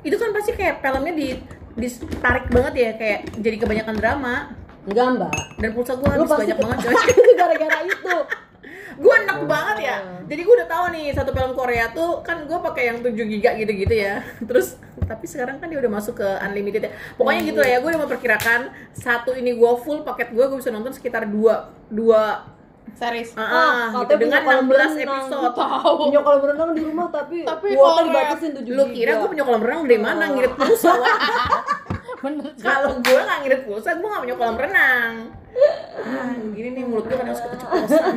Itu 0.07 0.15
kan 0.17 0.31
pasti 0.33 0.55
kayak 0.55 0.79
filmnya 0.81 1.13
di 1.13 1.27
ditarik 1.73 2.47
banget 2.53 2.73
ya, 2.73 2.91
kayak 2.97 3.19
jadi 3.37 3.57
kebanyakan 3.59 3.95
drama. 3.99 4.35
Enggak 4.83 5.05
mbak 5.15 5.33
Dan 5.57 5.69
pulsa 5.71 5.93
gue 5.93 6.05
lu 6.05 6.13
habis 6.21 6.31
banyak 6.37 6.57
banget 6.57 6.77
coy. 6.81 6.95
gara-gara 7.33 7.79
itu 7.83 8.15
gue 8.93 9.13
enak 9.17 9.39
banget 9.43 9.77
ya. 9.81 9.95
Jadi 10.23 10.41
gue 10.41 10.53
udah 10.53 10.69
tahu 10.69 10.85
nih 10.91 11.05
satu 11.11 11.31
film 11.31 11.51
Korea 11.51 11.89
tuh 11.89 12.21
kan 12.21 12.43
gue 12.43 12.57
pakai 12.61 12.83
yang 12.87 12.97
7 12.99 13.09
giga 13.15 13.51
gitu-gitu 13.55 13.89
ya. 13.91 14.21
Terus 14.47 14.77
tapi 15.03 15.25
sekarang 15.25 15.57
kan 15.57 15.67
dia 15.67 15.77
udah 15.77 15.91
masuk 15.91 16.15
ke 16.15 16.27
unlimited 16.39 16.81
ya. 16.83 16.91
Pokoknya 17.15 17.41
gitu 17.43 17.59
lah 17.59 17.69
ya. 17.69 17.77
Gue 17.79 17.89
udah 17.89 18.01
memperkirakan 18.01 18.59
satu 18.91 19.33
ini 19.33 19.51
gue 19.51 19.71
full 19.79 20.01
paket 20.01 20.29
gue 20.29 20.43
gue 20.43 20.57
bisa 20.57 20.69
nonton 20.69 20.91
sekitar 20.91 21.25
dua 21.25 21.73
dua 21.87 22.45
series 22.93 23.33
ah, 23.33 23.89
Ah, 23.89 24.05
gitu 24.05 24.19
dengan 24.19 24.43
punya 24.43 24.61
kolam 24.61 24.65
16 24.67 25.01
renang. 25.01 25.25
episode. 25.25 25.53
tahu 25.55 25.91
punya 26.03 26.19
kolam 26.21 26.41
renang 26.45 26.69
di 26.69 26.81
rumah 26.83 27.07
tapi, 27.09 27.37
Tapi 27.41 27.67
kuota 27.71 27.89
kalau 27.89 28.01
dibatasin 28.05 28.51
7 28.53 28.69
Lu 28.69 28.85
kira 28.91 29.11
gue 29.17 29.27
punya 29.27 29.43
kolam 29.43 29.63
renang 29.63 29.81
dari 29.83 29.97
mana 29.97 30.23
ngirit 30.29 30.53
pulsa? 30.53 30.93
Bener 32.23 32.47
Kalau 32.65 32.91
gue 32.97 33.19
nggak 33.19 33.37
ngirit 33.41 33.61
pulsa, 33.63 33.89
gue 33.93 34.07
nggak 34.07 34.23
punya 34.23 34.35
kolam 34.35 34.55
renang. 34.57 35.13
Ah, 35.99 36.33
gini 36.49 36.69
nih 36.71 36.83
mulut 36.83 37.03
gue 37.03 37.13
kadang 37.13 37.35
suka 37.35 37.53
keceplosan. 37.53 38.15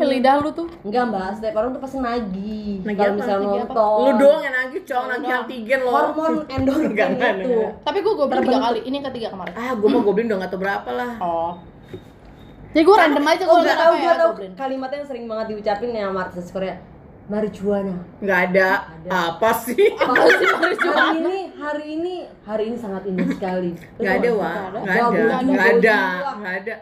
lidah 0.00 0.34
lu 0.38 0.50
tuh 0.50 0.66
enggak 0.82 1.04
mbak 1.06 1.28
setiap 1.36 1.54
orang 1.56 1.70
tuh 1.70 1.80
pasti 1.80 1.96
nagih 1.98 2.82
Nagih 2.82 2.96
kalau 2.96 3.06
apa? 3.08 3.18
misalnya 3.20 3.46
nonton 3.60 3.98
Lu 4.00 4.10
doang 4.16 4.40
yang 4.40 4.54
nagih, 4.56 4.80
cong, 4.82 5.04
nagih 5.06 5.22
doang. 5.24 5.42
antigen 5.42 5.80
lo. 5.80 5.90
hormon 5.92 6.32
endorfin 6.54 6.90
Enggak, 6.90 7.08
enggak, 7.12 7.30
itu 7.36 7.50
enggak. 7.50 7.70
tapi 7.80 7.98
gue 8.00 8.12
goblin 8.12 8.42
tiga 8.42 8.58
kali 8.60 8.80
ini 8.80 8.94
yang 8.96 9.06
ketiga 9.06 9.28
kemarin 9.30 9.52
Ah, 9.52 9.72
gue 9.72 9.88
mau 9.88 10.00
goblin 10.00 10.26
udah 10.26 10.38
nggak 10.38 10.50
tau 10.50 10.60
berapa 10.60 10.90
lah. 10.90 11.12
oh 11.20 11.52
jadi 12.70 12.82
gue 12.82 12.96
random 12.96 13.24
aja 13.26 13.44
oh 13.44 13.56
gue 13.56 13.66
tahu 13.68 13.78
apa 13.84 13.90
gue 13.92 14.00
ya 14.00 14.14
tahu 14.16 14.30
goblin 14.32 14.52
kalimatnya 14.54 14.96
yang 14.96 15.08
sering 15.08 15.24
banget 15.26 15.46
diucapin 15.48 15.90
yang 15.92 16.12
artis 16.16 16.46
Korea 16.48 16.76
marijuana 17.30 17.96
Nggak 18.18 18.40
ada. 18.50 18.68
Ada. 19.06 19.10
Apa 19.38 19.50
sih? 19.54 19.78
hari 19.94 21.22
ini 21.22 21.36
hari 21.54 21.84
ini 21.94 22.14
hari 22.42 22.62
ini 22.68 22.76
sangat 22.76 23.06
indah 23.06 23.30
sekali 23.30 23.70
Nggak 23.96 24.14
ada? 24.18 24.30
Wak. 24.34 24.50
ada. 24.50 24.78
Nggak 24.82 24.98
ada. 24.98 25.38
Nggak 25.46 25.66
ada. 25.78 25.98
Nggak 26.36 26.56
ada. 26.66 26.74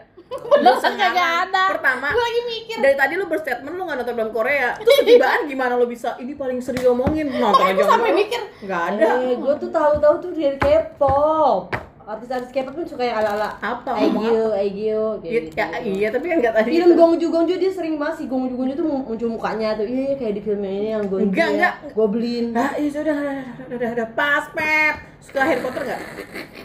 Lu 0.61 0.71
kagak 0.77 1.49
ada 1.49 1.63
Pertama, 1.73 2.13
gue 2.13 2.21
lagi 2.21 2.41
mikir 2.45 2.77
dari 2.85 2.93
tadi 2.93 3.13
lu 3.17 3.25
berstatement 3.25 3.73
lu 3.73 3.81
nggak 3.81 3.97
nonton 3.97 4.13
film 4.13 4.29
Korea 4.29 4.77
terus 4.77 5.01
ketibaan 5.01 5.49
gimana 5.49 5.73
lu 5.73 5.89
bisa 5.89 6.13
ini 6.21 6.37
paling 6.37 6.61
sering 6.61 6.85
ngomongin 6.85 7.33
nonton 7.33 7.65
aja 7.65 7.81
gue 7.81 7.87
sampai 7.89 8.11
mikir 8.13 8.41
nggak 8.61 8.83
ada 8.93 9.07
Eh, 9.25 9.35
gue 9.41 9.53
tuh 9.57 9.69
tahu-tahu 9.73 10.15
tuh 10.21 10.31
dari 10.37 10.57
K-pop 10.61 11.73
artis-artis 12.09 12.49
K-pop 12.49 12.73
kan 12.73 12.85
suka 12.85 13.03
yang 13.03 13.17
ala-ala 13.17 13.53
Apa? 13.59 13.93
Aegyo, 13.93 14.49
Aegyo 14.51 15.03
Iya, 15.21 15.39
gitu. 15.45 15.53
ya, 15.53 15.67
iya 15.79 16.07
tapi 16.09 16.25
kan 16.25 16.37
nggak 16.39 16.53
tadi 16.55 16.69
Film 16.71 16.89
itu. 16.89 16.97
Gongju 16.97 17.27
Gongju 17.29 17.55
dia 17.55 17.69
sering 17.69 17.95
banget 17.95 18.15
sih 18.17 18.25
Gongju 18.25 18.53
Gongju 18.53 18.73
tuh 18.73 18.85
muncul 18.85 19.29
mukanya 19.29 19.73
tuh. 19.73 19.85
Iya 19.85 20.13
kayak 20.15 20.33
di 20.33 20.41
filmnya 20.41 20.71
ini 20.71 20.87
yang 20.91 21.05
Gongju. 21.05 21.29
Enggak, 21.29 21.47
enggak. 21.53 21.73
Goblin. 21.93 22.45
Ah, 22.51 22.73
iya 22.73 22.89
sudah, 22.89 23.13
sudah, 23.13 23.33
sudah, 23.37 23.67
sudah, 23.69 23.87
sudah, 23.93 24.07
pas, 24.11 24.45
Pep. 24.49 24.95
Suka 25.19 25.39
Harry 25.43 25.61
Potter 25.61 25.81
nggak? 25.85 26.01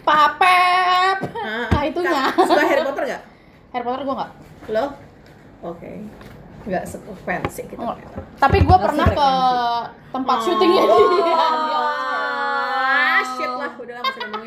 Papep. 0.02 1.18
Ah, 1.36 1.66
Nah, 1.68 1.82
itunya. 1.84 2.22
Suka 2.32 2.62
Harry 2.62 2.82
Potter 2.82 3.04
nggak? 3.04 3.22
Harry 3.70 3.84
Potter 3.84 4.02
gue 4.02 4.14
nggak. 4.14 4.30
Lo? 4.70 4.84
Oke. 5.62 5.92
Nggak 6.64 6.84
se-fans 6.86 7.52
kita. 7.54 7.76
Nggak. 7.76 7.98
Tapi 8.38 8.56
gue 8.58 8.78
pernah 8.78 9.06
ke 9.06 9.30
tempat 10.10 10.36
syutingnya 10.40 10.82
dia. 10.86 11.36
Ah, 11.84 13.20
shit 13.26 13.50
lah, 13.50 13.70
udah 13.74 13.94
lama 13.94 14.10
ngomongin. 14.14 14.43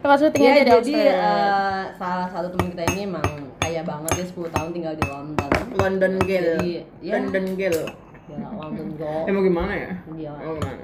Tempat 0.00 0.16
syutingnya 0.18 0.52
dia 0.54 0.64
di 0.64 0.72
jadi 0.72 0.94
eh, 1.12 1.82
salah 1.94 2.28
satu 2.32 2.48
teman 2.50 2.72
kita 2.72 2.82
ini 2.90 3.00
emang 3.04 3.26
kaya 3.60 3.84
banget 3.84 4.10
dia 4.16 4.26
10 4.26 4.48
tahun 4.48 4.68
tinggal 4.72 4.94
di 4.96 5.04
London. 5.04 5.50
London 5.76 6.12
Girl. 6.24 6.56
Jadi, 6.56 6.70
ya. 6.98 7.12
London 7.14 7.46
Girl. 7.52 7.80
Ya, 8.26 8.36
London 8.48 8.88
Girl. 8.96 9.22
Emang 9.28 9.42
gimana 9.44 9.72
ya? 9.76 9.90
Iya. 10.10 10.32
Oh, 10.40 10.52
gimana? 10.56 10.80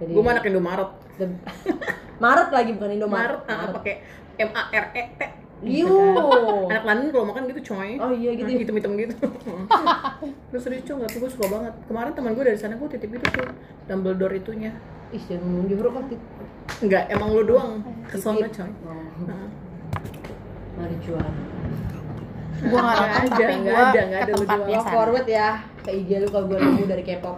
Jadi, 0.00 0.10
Gue 0.10 0.22
anak 0.26 0.44
Indomaret. 0.44 0.90
the- 1.16 1.38
Maret 2.24 2.48
lagi 2.50 2.70
bukan 2.74 2.90
Indomaret. 2.90 3.40
Maret, 3.46 3.54
ah, 3.54 3.70
pakai 3.70 3.94
M 4.36 4.50
A 4.50 4.62
R 4.68 4.86
E 4.92 5.02
T. 5.14 5.22
Iu. 5.60 5.92
Anak 6.66 6.84
London 6.84 7.06
kalau 7.12 7.26
makan 7.30 7.42
gitu 7.46 7.60
coy. 7.70 8.00
Oh 8.00 8.10
iya 8.10 8.32
gitu. 8.32 8.48
Nah, 8.48 8.58
hitam-hitam 8.58 8.92
gitu. 8.96 9.14
Terus 10.50 10.62
serius 10.64 10.82
coy, 10.82 10.98
tapi 10.98 11.16
gue 11.20 11.30
suka 11.30 11.46
banget. 11.46 11.72
Kemarin 11.86 12.12
teman 12.16 12.32
gue 12.32 12.44
dari 12.44 12.58
sana 12.58 12.74
gue 12.74 12.88
titip 12.88 13.12
itu 13.12 13.26
tuh 13.30 13.46
Dumbledore 13.86 14.34
itunya. 14.34 14.72
Ih, 15.10 15.24
yang 15.28 15.42
di 15.66 15.74
huruf 15.74 15.92
kan 15.92 16.04
Enggak, 16.80 17.04
emang 17.08 17.28
lu 17.30 17.42
doang 17.44 17.82
ke 18.06 18.16
sana 18.16 18.46
coy. 18.46 18.70
Oh, 18.84 19.26
Nah. 19.26 19.48
mari 20.76 20.96
cuan. 20.98 21.32
gue 22.60 22.68
nggak 22.68 22.94
Nggak 22.94 23.08
nonton, 23.16 23.32
ada, 23.32 23.36
tapi 23.40 23.56
gue 23.58 23.72
ada, 23.72 24.00
nggak 24.02 24.20
ke 24.20 24.24
ada 24.24 24.32
lu 24.32 24.44
doang. 24.46 24.84
forward 24.86 25.26
ya 25.26 25.48
ke 25.80 25.90
IG 25.94 26.10
lu 26.18 26.28
kalau 26.28 26.44
gue 26.46 26.56
nemu 26.56 26.84
dari 26.86 27.02
K-pop. 27.02 27.36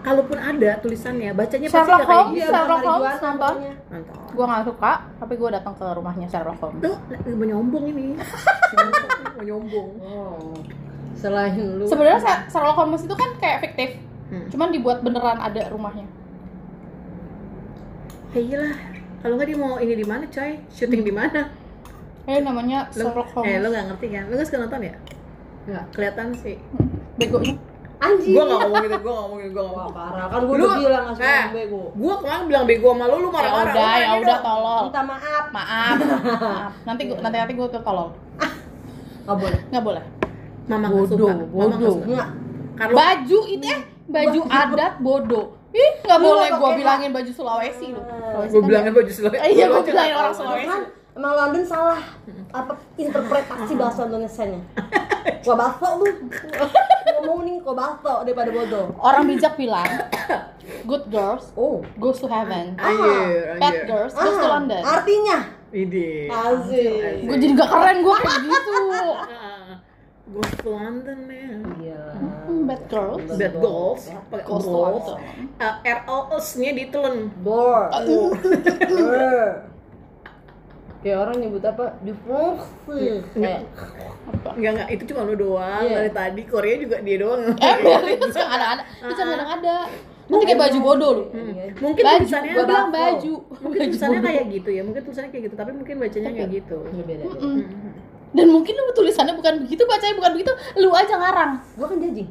Kalaupun 0.00 0.36
ada 0.36 0.70
tulisannya, 0.78 1.32
bacanya 1.32 1.64
pasti 1.64 1.74
Sherlock 1.74 2.00
kayak 2.02 2.12
Holmes? 2.20 2.36
gitu. 2.36 2.50
Sherlock 2.50 2.82
Holmes 2.82 3.18
nonton? 3.20 3.54
Gue 4.30 4.44
nggak 4.44 4.64
suka, 4.64 4.92
tapi 5.16 5.34
gue 5.34 5.48
datang 5.50 5.74
ke 5.74 5.86
rumahnya 5.88 6.26
Sherlock 6.26 6.58
Holmes. 6.58 6.80
Tuh, 6.80 6.96
mau 7.30 7.46
nyombong 7.46 7.84
ini. 7.88 8.04
mau 9.34 9.42
nyombong. 9.42 9.88
Oh. 10.00 10.52
Selain 11.14 11.52
lu. 11.56 11.84
Sebenarnya 11.84 12.20
Sher- 12.20 12.42
Sherlock 12.48 12.76
Holmes 12.76 13.00
itu 13.00 13.14
kan 13.14 13.30
kayak 13.36 13.58
fiktif, 13.62 13.90
Hmm. 14.24 14.48
cuman 14.48 14.68
dibuat 14.70 14.98
beneran 15.00 15.36
ada 15.36 15.62
rumahnya. 15.68 16.04
Ya 18.34 18.40
iyalah. 18.40 18.76
Kalau 19.20 19.34
nggak 19.38 19.46
dia 19.46 19.56
mau 19.56 19.78
ini 19.78 19.94
di 19.94 20.04
mana, 20.04 20.24
coy? 20.26 20.58
Syuting 20.68 21.02
di 21.02 21.12
mana? 21.12 21.48
Eh 22.24 22.40
namanya 22.40 22.88
Lo, 22.90 23.08
Sherlock 23.08 23.28
Holmes. 23.32 23.46
eh, 23.46 23.56
lo 23.58 23.68
nggak 23.68 23.84
ngerti 23.86 24.06
kan? 24.10 24.22
Lo 24.26 24.34
nggak 24.34 24.46
suka 24.48 24.58
nonton 24.58 24.80
ya? 24.82 24.94
Nggak. 25.64 25.84
Kelihatan 25.94 26.26
sih. 26.34 26.56
Hmm, 26.74 26.88
Begonya. 27.14 27.54
Anjing. 27.96 28.34
Gua 28.36 28.44
nggak 28.44 28.58
ngomong 28.60 28.82
gitu, 28.82 28.96
gua 28.98 29.08
nggak 29.08 29.22
ngomong 29.22 29.38
gitu, 29.38 29.50
gua 29.50 29.62
nggak 29.62 29.70
Wah 29.70 29.80
ngomong. 29.80 29.94
parah 29.94 30.26
kan 30.26 30.40
gue 30.42 30.54
Lu- 30.54 30.66
udah 30.66 30.76
bilang 30.76 31.02
nggak 31.06 31.16
suka 31.16 31.30
eh. 31.30 31.44
bego. 31.54 31.82
Gua 31.94 32.14
kemarin 32.20 32.44
bilang 32.44 32.64
bego 32.66 32.88
sama 32.90 33.04
lu, 33.04 33.14
lu 33.14 33.20
Ya 33.24 33.32
marah-marah. 33.32 33.64
udah, 33.64 33.72
Lu 33.72 33.80
ya 33.80 33.96
nanya 34.04 34.18
udah 34.20 34.38
tolol. 34.42 34.82
Minta 34.84 35.02
maaf. 35.02 35.44
Maaf. 35.48 35.96
Maaf. 35.96 36.70
Nanti 36.90 37.02
gua 37.06 37.16
nanti 37.22 37.36
nanti 37.38 37.54
gue 37.54 37.66
tolol. 37.70 38.08
Nggak 39.24 39.36
boleh. 39.38 39.60
Nggak 39.70 39.84
boleh. 39.84 40.04
Mama 40.64 40.86
Bodoh, 40.90 41.06
suka. 41.06 41.32
Mama 41.32 41.44
nggak 41.46 41.78
bodoh. 41.78 41.94
suka. 41.94 42.06
Nggak. 42.10 42.28
Karlo, 42.74 42.94
Baju 42.98 43.40
itu 43.46 43.64
eh 43.64 43.80
baju 44.04 44.40
adat 44.44 44.92
bodoh. 44.98 45.46
Ih, 45.74 45.90
nggak 46.00 46.18
Lu 46.18 46.26
boleh 46.28 46.48
gue 46.48 46.70
bilangin 46.78 47.10
baju 47.10 47.30
Sulawesi 47.30 47.86
lu. 47.90 47.98
Gua 47.98 48.46
kan 48.46 48.62
bilangin 48.62 48.92
baju 48.94 49.10
Sulawesi. 49.10 49.42
Iya, 49.50 49.64
gua 49.66 49.76
aja 49.76 49.90
bilangin 49.90 50.14
orang. 50.14 50.34
Sulawesi. 50.34 50.68
Kan 50.68 50.82
emang 51.14 51.32
London 51.34 51.64
salah 51.64 52.00
apa 52.50 52.72
interpretasi 52.94 53.72
bahasa 53.80 54.00
Indonesianya. 54.04 54.60
Gua 55.42 55.54
baso 55.56 55.88
lu. 55.98 56.06
Ngomong 57.16 57.40
nih 57.42 57.54
kok 57.58 57.74
baso 57.74 58.14
daripada 58.22 58.50
bodoh. 58.50 58.86
Orang 58.96 59.26
bijak 59.26 59.54
bilang, 59.54 59.88
good 60.84 61.04
girls 61.08 61.50
Oh. 61.54 61.82
goes 61.96 62.16
to 62.16 62.26
heaven. 62.26 62.78
Anjir, 62.78 63.58
Bad 63.58 63.76
girls 63.84 64.12
goes 64.12 64.36
to 64.36 64.46
Ah, 64.46 64.52
London. 64.54 64.78
Artinya 64.80 65.38
Ide. 65.70 66.30
Asik. 66.30 67.26
Gue 67.26 67.34
jadi 67.34 67.52
gak 67.52 67.66
keren 67.66 67.98
gue 67.98 68.16
kayak 68.16 68.40
gitu. 68.46 68.72
Ah, 69.26 69.82
Gua 70.24 70.46
ke 70.46 70.64
London 70.64 71.18
ya. 71.26 71.50
Iya. 72.64 72.76
Hmm, 72.80 72.80
bad 72.80 72.82
girls 72.88 73.22
Bad 73.36 73.54
goals, 73.54 74.02
pakai 74.32 74.44
goes 74.44 74.64
to 74.64 74.70
goals. 74.70 75.04
London. 75.04 75.18
Uh, 75.60 75.74
R 75.84 76.00
O 76.06 76.18
S-nya 76.34 76.70
ditelen. 76.72 77.16
Bor. 77.38 77.92
Aduh. 77.92 78.32
Bor. 78.32 79.48
Kayak 81.04 81.18
orang 81.20 81.36
nyebut 81.36 81.60
apa? 81.60 82.00
Divorce. 82.00 82.64
Kayak 83.36 83.68
Enggak 84.56 84.70
enggak, 84.72 84.88
itu 84.88 85.02
cuma 85.12 85.20
lu 85.22 85.36
doang. 85.36 85.84
Iya. 85.84 85.96
Dari 86.00 86.10
tadi 86.10 86.42
Korea 86.48 86.74
juga 86.80 86.96
dia 86.98 87.16
doang. 87.20 87.52
Ember 87.60 88.02
itu 88.08 88.28
kan 88.32 88.48
ada-ada, 88.50 88.82
itu 89.04 89.12
kadang 89.12 89.50
ada. 89.52 89.76
Nanti 90.24 90.44
kayak 90.48 90.60
baju 90.64 90.78
bodoh 90.80 91.10
lu. 91.12 91.24
Hmm. 91.28 91.52
Iya. 91.52 91.64
Mungkin 91.76 92.02
Baju, 92.02 92.16
tulisannya 92.24 92.52
gue 92.56 92.64
bilang 92.64 92.88
baju. 92.88 93.32
mungkin 93.60 93.80
tulisannya 93.84 94.20
kayak 94.24 94.44
gitu 94.48 94.70
ya. 94.72 94.80
Mungkin 94.80 95.02
tulisannya 95.04 95.28
kayak 95.28 95.44
gitu, 95.44 95.54
tapi 95.60 95.70
mungkin 95.76 95.94
bacanya 96.00 96.30
kayak 96.32 96.50
gitu. 96.56 96.76
Nggak 96.88 97.04
beda. 97.04 97.24
Mm-mm. 97.28 97.56
Dan 98.34 98.46
mungkin 98.50 98.72
lu 98.74 98.92
tulisannya 98.96 99.34
bukan 99.36 99.54
begitu, 99.62 99.82
bacanya 99.84 100.14
bukan 100.16 100.32
begitu, 100.34 100.52
lu 100.80 100.88
aja 100.90 101.14
ngarang. 101.14 101.52
Gua 101.76 101.86
kan 101.86 101.98
jajing. 102.00 102.28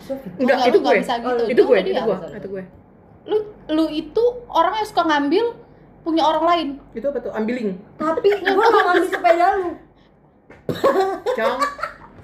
Sofi. 0.00 0.28
Enggak, 0.38 0.56
Enggak, 0.56 0.68
itu 0.68 0.78
gue. 0.78 0.92
bisa 1.00 1.14
gitu. 1.18 1.42
Itu 1.44 1.52
Itu 1.52 1.62
gue, 1.64 1.78
dia. 1.82 1.92
itu 1.92 2.02
gue, 2.02 2.16
Sorry, 2.16 2.36
itu 2.38 2.48
gue. 2.48 2.64
Lu 3.22 3.36
lu 3.70 3.84
itu 3.88 4.24
orang 4.48 4.74
yang 4.76 4.86
suka 4.86 5.02
ngambil 5.04 5.44
punya 6.02 6.22
orang 6.24 6.44
lain. 6.44 6.68
Itu 6.92 7.06
apa 7.08 7.18
tuh? 7.20 7.30
Ambiling. 7.30 7.78
Tapi 7.94 8.28
gua 8.56 8.66
mau 8.66 8.82
ngambil 8.88 9.06
sepeda 9.06 9.46
lu. 9.54 9.68
Cong, 11.32 11.58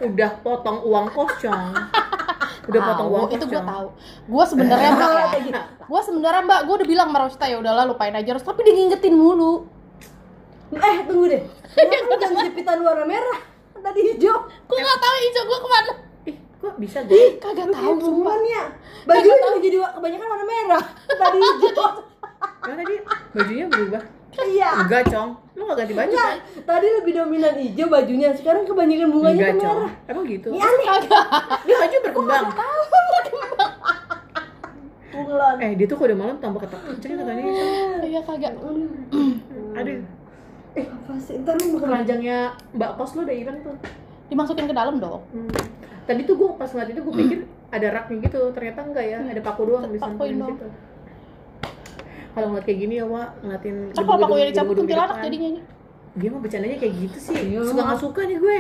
udah 0.01 0.31
potong 0.41 0.79
uang 0.83 1.07
kos, 1.11 1.33
Cong. 1.39 1.63
Udah 2.67 2.81
potong 2.83 3.09
uang 3.09 3.25
kos, 3.29 3.37
itu 3.37 3.45
gue 3.47 3.63
tahu. 3.63 3.87
Gue 4.27 4.45
sebenarnya 4.45 4.89
mbak 4.93 5.09
ya. 5.09 5.25
Kayak 5.29 5.43
gitu. 5.47 5.61
Gue 5.89 6.01
sebenarnya 6.03 6.43
mbak, 6.45 6.61
gue 6.65 6.75
udah 6.75 6.89
bilang 6.89 7.09
sama 7.09 7.19
Rosita 7.23 7.45
ya 7.47 7.57
udahlah 7.59 7.85
lupain 7.87 8.15
aja 8.15 8.31
Ros. 8.35 8.43
Tapi 8.43 8.61
dia 8.63 8.75
ngingetin 8.75 9.15
mulu. 9.15 9.69
Eh, 10.69 10.97
tunggu 11.07 11.27
deh. 11.29 11.43
Kenapa 11.73 12.05
lu 12.05 12.17
ganti 12.19 12.41
jepitan 12.45 12.79
warna 12.83 13.07
merah? 13.07 13.39
Tadi 13.73 14.01
hijau. 14.13 14.37
Gue 14.67 14.77
nggak 14.77 14.99
tahu 14.99 15.15
hijau 15.23 15.43
gue 15.47 15.59
ke 15.59 15.69
mana. 15.71 15.93
Kok 16.59 16.75
bisa 16.77 16.99
gue? 17.05 17.37
Kagak 17.43 17.69
tahu 17.69 17.93
perempuan 17.97 18.41
ya. 18.45 18.65
Baju 19.05 19.29
lu 19.29 19.59
jadi 19.59 19.77
wa- 19.79 19.95
kebanyakan 19.95 20.27
warna 20.29 20.45
merah. 20.45 20.83
Tadi 21.21 21.39
hijau. 21.39 21.91
Karena 22.59 22.77
tadi 22.79 22.95
bajunya 23.33 23.67
berubah. 23.67 24.03
Iya. 24.39 24.71
Enggak, 24.79 25.03
Cong. 25.09 25.31
Lu 25.53 25.67
gak 25.67 25.83
ganti 25.83 25.95
baju 25.97 26.15
kan? 26.15 26.37
tadi 26.63 26.87
lebih 26.93 27.13
dominan 27.13 27.55
hijau 27.57 27.87
bajunya. 27.89 28.31
Sekarang 28.33 28.63
kebanyakan 28.63 29.09
bunganya 29.09 29.35
Enggak, 29.51 29.55
Cong. 29.59 29.79
merah. 29.81 29.93
Emang 30.07 30.25
gitu? 30.27 30.49
Ini 30.51 30.61
aneh. 30.61 30.87
Kagak. 30.87 31.25
Ini 31.61 31.73
baju 31.75 31.97
berkembang. 32.05 32.45
Bunglon. 35.09 35.57
Eh, 35.59 35.71
dia 35.75 35.87
tuh 35.89 35.97
kalau 35.97 36.09
udah 36.09 36.19
malam 36.21 36.37
tambah 36.39 36.61
ketat 36.61 36.81
kenceng 36.85 37.13
katanya. 37.17 37.43
Iya 38.01 38.21
kagak. 38.23 38.53
Aduh, 39.79 39.99
Eh, 40.77 40.87
apa 40.87 41.13
sih? 41.19 41.35
Ntar 41.41 41.59
lu 41.59 41.75
keranjangnya 41.77 42.39
Mbak 42.71 42.91
Kos 42.95 43.17
lu 43.17 43.25
udah 43.25 43.35
hilang 43.35 43.59
tuh. 43.61 43.75
Dimasukin 44.29 44.69
ke 44.69 44.75
dalam 44.77 45.01
dong. 45.01 45.25
Hmm. 45.33 45.49
Tadi 46.09 46.21
tuh 46.25 46.35
gue 46.35 46.49
pas 46.57 46.71
ngeliat 46.73 46.89
itu 46.89 47.01
gue 47.05 47.15
pikir 47.15 47.39
ada 47.69 47.87
raknya 47.93 48.17
gitu, 48.25 48.41
ternyata 48.57 48.81
enggak 48.81 49.05
ya, 49.05 49.19
ada 49.21 49.43
paku 49.45 49.63
doang 49.69 49.85
di 49.85 49.93
di 49.93 50.01
doang. 50.01 50.57
situ. 50.57 50.67
Kalau 52.33 52.47
ngeliat 52.49 52.65
kayak 52.65 52.79
gini 52.81 52.95
ya, 52.97 53.05
Wak, 53.05 53.29
ngeliatin 53.45 53.77
kalau 53.93 54.17
paku 54.17 54.35
yang 54.41 54.49
dicabut 54.49 54.73
di 54.73 54.81
kuntilanak 54.89 55.17
jadinya 55.21 55.49
ini. 55.53 55.61
Dia 56.17 56.29
mah 56.33 56.41
bercandanya 56.41 56.77
kayak 56.81 56.95
gitu 56.97 57.19
sih. 57.21 57.37
Iya. 57.53 57.61
Suka 57.63 57.83
nggak 57.85 58.01
suka 58.01 58.21
nih 58.25 58.39
gue. 58.41 58.59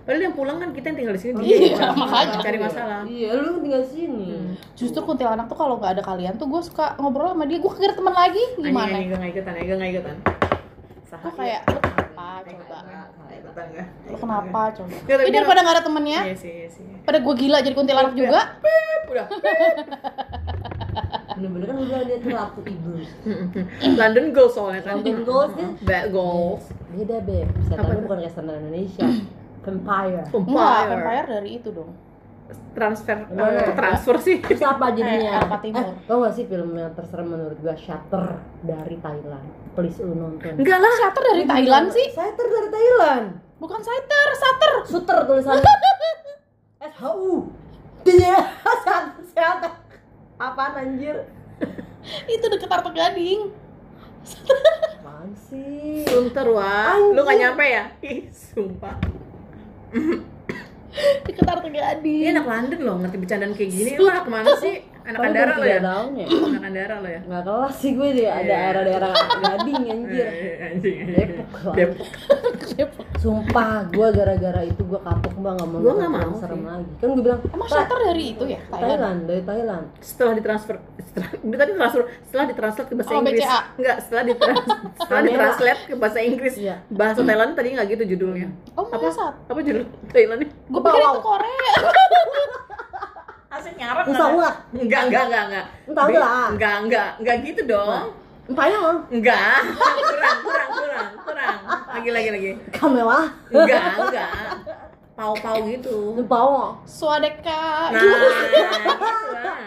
Padahal 0.00 0.22
yang 0.26 0.34
pulang 0.34 0.56
kan 0.58 0.70
kita 0.74 0.86
yang 0.90 0.96
tinggal 0.98 1.14
di 1.14 1.20
sini 1.22 1.32
Oh, 1.36 1.42
dia 1.44 1.56
iya, 1.60 1.86
makanya. 1.94 2.38
cari 2.42 2.58
masalah. 2.58 3.00
Iya, 3.06 3.28
lu 3.36 3.60
tinggal 3.62 3.82
sini. 3.86 4.26
Hmm. 4.34 4.52
Justru 4.74 5.00
kuntilanak 5.06 5.46
tuh 5.46 5.54
kalau 5.54 5.78
nggak 5.78 5.92
ada 5.94 6.02
kalian 6.02 6.34
tuh 6.34 6.50
gue 6.50 6.62
suka 6.66 6.98
ngobrol 6.98 7.30
sama 7.30 7.46
dia. 7.46 7.62
Gue 7.62 7.70
kagak 7.70 7.88
ada 7.92 7.96
teman 8.02 8.14
lagi. 8.18 8.42
Gimana? 8.58 8.96
Anjing, 8.98 9.14
nggak 9.14 9.30
ikutan, 9.30 9.54
Ega 9.54 9.74
nggak 9.78 9.90
ikutan. 9.94 10.16
Gue 11.20 11.32
kayak 11.36 11.60
lu 11.68 11.78
kenapa 11.78 12.50
coba? 12.50 12.99
Ikutan 13.50 13.66
nggak? 13.74 13.88
Lu 14.06 14.16
kenapa 14.22 14.60
coba? 14.78 14.94
Ya, 15.10 15.14
tapi 15.18 15.30
daripada 15.34 15.58
nggak 15.66 15.74
ada 15.74 15.84
temennya, 15.84 16.20
Iya 16.22 16.36
sih, 16.38 16.52
iya 16.62 16.68
sih. 16.70 16.84
pada 17.02 17.18
gue 17.18 17.34
gila 17.34 17.58
jadi 17.58 17.74
kuntilanak 17.74 18.14
juga. 18.14 18.40
Pep, 18.62 19.02
udah. 19.10 19.26
Bener-bener 21.34 21.66
kan 21.66 21.76
udah 21.82 21.98
dia 22.06 22.16
tuh 22.22 22.62
ibu. 22.62 22.90
London 23.98 24.26
Girls 24.30 24.54
soalnya 24.54 24.80
kan. 24.86 25.02
London 25.02 25.18
Girls 25.26 25.52
kan? 25.58 25.68
Bad 25.82 26.04
Girls. 26.14 26.64
Beda, 26.94 27.16
Beb. 27.26 27.48
Tuh? 27.50 28.02
bukan 28.06 28.16
kayak 28.22 28.32
setan 28.34 28.54
Indonesia. 28.54 29.06
Vampire. 29.64 30.24
Vampire. 30.32 30.88
vampire 30.88 31.26
dari 31.28 31.50
itu 31.60 31.68
dong. 31.74 31.90
Transfer, 32.70 33.18
Gimana? 33.26 33.60
eh, 33.60 33.74
transfer 33.74 34.16
sih. 34.18 34.36
Terus 34.44 34.62
apa 34.62 34.90
jadinya? 34.90 35.30
Eh, 35.32 35.42
apa 35.42 35.56
timur. 35.58 35.82
Eh, 35.82 35.94
tau 36.04 36.22
gak 36.22 36.34
sih 36.34 36.44
film 36.44 36.70
yang 36.72 36.92
terserem 36.92 37.26
menurut 37.26 37.58
gua 37.58 37.74
Shutter 37.74 38.24
dari 38.60 38.96
Thailand. 38.96 39.46
Please 39.72 39.98
lu 39.98 40.14
nonton. 40.14 40.54
Enggak 40.54 40.78
lah. 40.78 40.92
Shutter 40.96 41.24
dari 41.26 41.44
Thailand 41.44 41.86
sih? 41.90 42.06
Shutter 42.10 42.46
dari 42.46 42.68
Thailand. 42.68 43.26
Bukan 43.56 43.78
Shutter, 43.78 44.26
Shutter. 44.34 44.72
Suter 44.86 45.18
tulisannya. 45.24 45.64
SHU. 46.90 47.50
Dia 48.02 48.36
Shutter 48.84 49.24
Shutter. 49.26 49.72
Apaan 50.36 50.72
anjir? 50.74 51.16
Itu 52.24 52.46
deket 52.48 52.66
Arta 52.66 52.88
Gading. 52.88 53.52
apaan 54.94 55.30
sih? 55.34 56.04
Sunter 56.04 56.48
wah, 56.48 56.96
lu 56.96 57.20
gak 57.20 57.36
nyampe 57.36 57.64
ya? 57.64 57.84
Ih, 58.00 58.24
sumpah. 58.30 58.96
Di 61.20 61.32
Ketar 61.32 61.58
Tegadi 61.60 62.14
Ini 62.20 62.30
anak 62.32 62.46
London 62.46 62.80
loh, 62.82 62.96
ngerti 62.98 63.16
bercandaan 63.16 63.52
kayak 63.52 63.70
gini. 63.70 63.90
Lu 63.94 64.04
anak 64.04 64.26
mana 64.26 64.52
sih? 64.56 64.74
Anak 65.00 65.16
Kamu 65.16 65.28
Andara 65.28 65.52
lo 65.54 65.64
ya? 65.64 65.78
tahun 65.80 66.10
ya? 66.14 66.26
Anak 66.28 66.62
Andara 66.64 66.94
lo 66.98 67.08
ya? 67.08 67.20
Nggak 67.22 67.42
kelas 67.42 67.74
sih 67.74 67.90
gue 67.92 68.08
di 68.12 68.24
ada 68.24 68.40
Iya. 68.40 68.50
daerah-daerah 68.50 69.12
gading 69.40 69.82
anjir. 69.86 70.26
Eh, 70.26 70.66
Anjing. 70.66 70.96
Depok 71.08 71.50
lah. 71.64 71.74
Depok. 71.74 73.06
Sumpah, 73.20 73.84
gue 73.86 74.08
gara-gara 74.10 74.60
itu 74.62 74.80
gue 74.80 74.96
kapok 74.96 75.34
banget 75.36 75.60
nggak 75.60 75.68
mau 75.68 75.78
Gua 75.78 75.92
nonton 75.92 76.08
nggak 76.08 76.24
mau 76.24 76.34
serem 76.34 76.56
sih. 76.56 76.64
lagi. 76.64 76.92
Kan 76.96 77.08
gue 77.10 77.22
bilang, 77.22 77.40
emang 77.46 77.60
"Pak, 77.62 77.76
shelter 77.76 77.98
dari 78.00 78.24
itu 78.26 78.44
ya 78.46 78.60
Thailand 78.64 78.80
Thailand, 78.80 79.18
dari 79.22 79.42
Thailand. 79.44 79.84
Setelah 80.00 80.32
ditransfer, 80.32 80.76
setelah, 81.02 81.28
tadi 81.54 81.72
transfer, 81.74 82.00
setelah 82.22 82.44
ditranslate 82.46 82.88
ke 82.88 82.94
bahasa 82.94 83.10
Oh, 83.10 83.20
Inggris. 83.20 83.40
BCA. 83.42 83.58
Enggak, 83.76 83.96
setelah 84.00 84.22
ditrans, 84.24 84.58
setelah 84.98 85.20
Kamera. 85.20 85.28
ditranslate 85.28 85.80
ke 85.84 85.94
bahasa 85.94 86.18
Inggris. 86.18 86.54
Iya. 86.56 86.76
Bahasa 86.88 87.20
Thailand 87.20 87.50
tadi 87.52 87.68
nggak 87.70 87.86
gitu 87.90 88.02
judulnya. 88.08 88.48
oh 88.72 88.84
Apa? 88.86 88.96
masa 89.02 89.24
Apa 89.44 89.58
judul 89.60 89.84
Thailandnya? 90.08 90.48
gue 90.48 90.80
pikir 90.80 91.00
itu 91.02 91.20
Korea 91.20 91.72
Asik 93.50 93.74
nyarap 93.76 94.04
Usah 94.06 94.28
ulah. 94.30 94.54
Enggak, 94.72 95.00
enggak, 95.04 95.24
enggak, 95.26 95.44
enggak. 95.44 95.66
Lah. 96.16 96.48
Enggak, 96.48 96.74
enggak, 96.80 97.08
enggak 97.18 97.36
gitu 97.44 97.60
dong. 97.66 98.14
Loh, 98.50 98.96
Enggak, 99.14 99.62
kurang, 99.70 100.38
kurang, 100.42 100.68
kurang, 100.74 101.08
kurang. 101.22 101.56
Lagi, 101.86 102.10
lagi, 102.10 102.28
lagi. 102.30 102.50
kamera, 102.70 103.18
Enggak, 103.46 103.82
enggak. 103.96 104.30
Pau-pau 105.14 105.58
gitu. 105.68 106.16
empau, 106.16 106.80
Swadeka 106.82 107.92
Nah, 107.92 108.00
gitu 108.00 108.16
lah. 108.16 109.58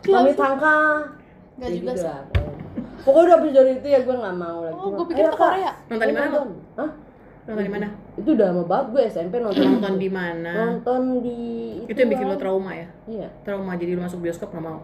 kami 0.00 0.32
tangka. 0.32 0.78
Nggak 1.58 1.68
Ya 1.68 1.74
juga 1.76 1.92
gitu 1.92 2.00
sih. 2.00 2.16
Pokoknya 3.02 3.22
udah 3.26 3.34
habis 3.36 3.50
dari 3.52 3.72
itu 3.76 3.86
ya 3.88 4.00
gue 4.00 4.14
nggak 4.14 4.36
mau 4.38 4.58
lagi. 4.62 4.78
oh 4.78 4.88
gue 4.94 5.06
pikir 5.10 5.24
itu. 5.26 5.34
Korea 5.34 5.72
Nonton 5.90 6.06
di 6.06 6.14
mana, 6.14 6.26
Nonton. 6.30 6.48
Hah? 6.78 6.90
Nonton 7.42 7.64
di 7.66 7.72
mana? 7.74 7.86
Itu 8.14 8.28
udah 8.32 8.46
lama 8.54 8.62
banget 8.64 8.86
gue 8.88 9.02
SMP 9.10 9.34
nonton. 9.42 9.64
Nonton 9.66 9.94
di 9.98 10.08
mana? 10.08 10.52
Nonton 10.54 11.02
di 11.20 11.40
Itu 11.90 11.98
yang 11.98 12.10
bikin 12.14 12.26
lo 12.30 12.36
trauma 12.38 12.70
ya? 12.72 12.86
Iya. 13.04 13.28
Trauma 13.42 13.74
jadi 13.74 13.98
lo 13.98 14.06
masuk 14.06 14.22
bioskop 14.22 14.54
nggak 14.54 14.62
mau? 14.64 14.80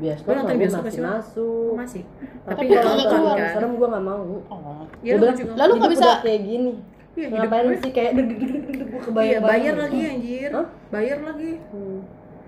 Bioskop 0.00 0.32
nonton 0.32 0.48
gue 0.48 0.60
bioskop 0.60 0.82
masih 0.82 1.02
masuk. 1.02 1.72
Masih. 1.76 2.02
Tapi 2.40 2.56
Tapi 2.56 2.64
kalau 2.72 3.04
keluar, 3.06 3.36
kan? 3.36 3.52
serem 3.52 3.72
gue 3.72 3.86
nggak 3.86 4.04
mau. 4.06 4.22
oh 4.48 4.82
Iya, 4.98 5.12
lu 5.12 5.20
bilang, 5.20 5.36
juga. 5.36 5.52
Lalu 5.54 5.72
nggak 5.76 5.90
bisa- 5.92 6.20
kayak 6.20 6.42
gini. 6.42 6.72
Iya, 7.10 7.26
hidup 7.26 7.38
Ngapain 7.42 7.64
gue. 7.66 7.76
sih 7.76 7.90
kayak 7.90 8.10
deg 8.12 8.26
deg 8.26 8.38
deg 8.40 8.50
deg 8.50 8.64
deg 8.70 8.88
gue 8.88 9.00
kebayang. 9.02 9.30
Iya, 9.30 9.38
bayar 9.42 9.74
lagi 9.76 10.00
anjir. 10.02 10.50
Hah? 10.50 10.66
Bayar 10.88 11.18
lagi. 11.20 11.50
Hmm. 11.70 12.00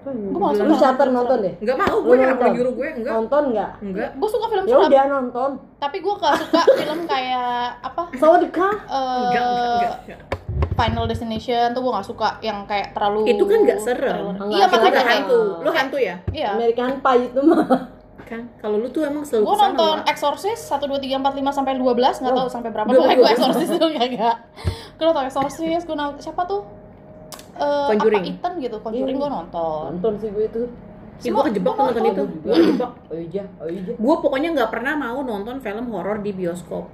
Gua 0.02 0.40
malas 0.42 0.58
Lu 0.60 0.74
charter 0.74 1.08
nonton 1.08 1.38
deh. 1.40 1.54
Enggak 1.60 1.76
mau, 1.78 1.96
gue 1.96 2.14
kenapa 2.16 2.34
nonton? 2.34 2.50
nyuruh 2.52 2.72
gue? 2.74 2.88
Enggak. 2.92 3.12
Nonton 3.14 3.42
nggak? 3.52 3.70
Enggak. 3.80 4.08
gue 4.12 4.28
suka 4.28 4.46
film 4.48 4.64
Ya 4.64 4.76
udah 4.80 5.04
nonton. 5.06 5.50
tapi 5.78 5.96
gue 5.98 6.14
gak 6.16 6.34
suka 6.40 6.60
film 6.74 7.00
kayak 7.06 7.50
apa 7.80 8.02
Sawadika. 8.12 8.68
eh, 8.82 9.18
Enggak, 9.20 9.44
enggak, 9.44 9.68
enggak, 9.68 9.98
enggak. 10.00 10.18
Final 10.82 11.04
Destination 11.06 11.70
tuh 11.70 11.80
gue 11.80 11.92
gak 11.92 12.04
suka 12.04 12.28
yang 12.40 12.66
kayak 12.66 12.90
terlalu 12.90 13.22
Itu 13.28 13.44
kan 13.44 13.58
nggak 13.62 13.78
serem. 13.78 14.34
Enggak, 14.34 14.50
iya 14.50 14.64
itu 14.64 14.74
makanya 14.74 14.92
kan 14.92 15.06
hantu. 15.08 15.40
Lu 15.58 15.70
hantu 15.70 15.96
ya? 15.96 16.16
iya 16.30 16.48
American 16.52 16.98
Pie 16.98 17.22
itu 17.24 17.40
mah. 17.40 17.62
Kan 18.22 18.42
kalau 18.56 18.76
lu 18.76 18.88
tuh 18.88 19.02
emang 19.02 19.22
selalu 19.22 19.44
gue 19.44 19.56
nonton. 19.60 19.96
Exorcist 20.04 20.62
1, 20.66 20.82
2, 20.82 20.98
3, 20.98 21.22
4, 21.22 21.38
5 21.38 21.52
sampai 21.52 21.72
12 21.74 21.94
nggak 22.18 22.32
Oh. 22.32 22.38
tahu 22.40 22.48
sampai 22.48 22.70
berapa 22.70 22.88
Dua- 22.88 22.98
pokoknya 22.98 23.14
dua- 23.14 23.22
gue 23.22 23.30
Exorcist 23.32 23.72
tuh 23.72 23.90
kagak 23.92 24.36
gue 24.92 25.04
nonton 25.04 25.24
Exorcist 25.24 25.84
gue 25.84 25.94
nonton 25.94 26.16
siapa 26.18 26.42
tuh 26.42 26.62
Eh, 27.52 27.86
Conjuring. 27.86 28.24
apa 28.24 28.32
Ethan 28.32 28.52
gitu 28.58 28.76
Conjuring 28.78 29.16
gue 29.18 29.30
nonton 29.30 29.88
Nonton 29.92 30.14
sih 30.16 30.28
gue 30.28 30.44
itu. 30.46 30.62
Ih, 31.20 31.30
gue 31.30 31.42
kejebak 31.44 31.72
tuh 31.72 31.84
nonton 31.84 32.04
itu. 32.04 32.22
Gue 32.40 32.54
kejebak. 32.56 32.90
Oh 33.06 33.14
iya, 33.14 33.44
oh 33.56 33.68
iya. 33.68 33.92
Gue 33.92 34.14
pokoknya 34.18 34.48
nggak 34.52 34.70
pernah 34.70 34.94
mau 34.96 35.20
nonton 35.20 35.60
film 35.60 35.86
horor 35.88 36.18
di 36.18 36.32
bioskop. 36.32 36.88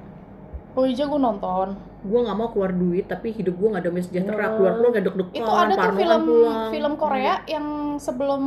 Oh 0.75 0.85
iya 0.85 1.05
gue 1.05 1.17
nonton 1.17 1.79
Gue 1.99 2.21
nggak 2.23 2.37
mau 2.39 2.49
keluar 2.55 2.71
duit, 2.71 3.11
tapi 3.11 3.35
hidup 3.35 3.59
gue 3.59 3.69
nggak 3.75 3.85
damai 3.91 4.03
sejahtera. 4.07 4.39
Ya. 4.39 4.49
Keluar 4.55 4.73
keluar 4.79 4.91
nggak 4.95 5.05
deg-degan. 5.11 5.35
itu 5.35 5.51
ada 5.51 5.75
tuh 5.75 5.93
film 5.99 6.21
pulang. 6.23 6.71
film 6.71 6.93
Korea 6.95 7.35
yang 7.51 7.67
sebelum 7.99 8.43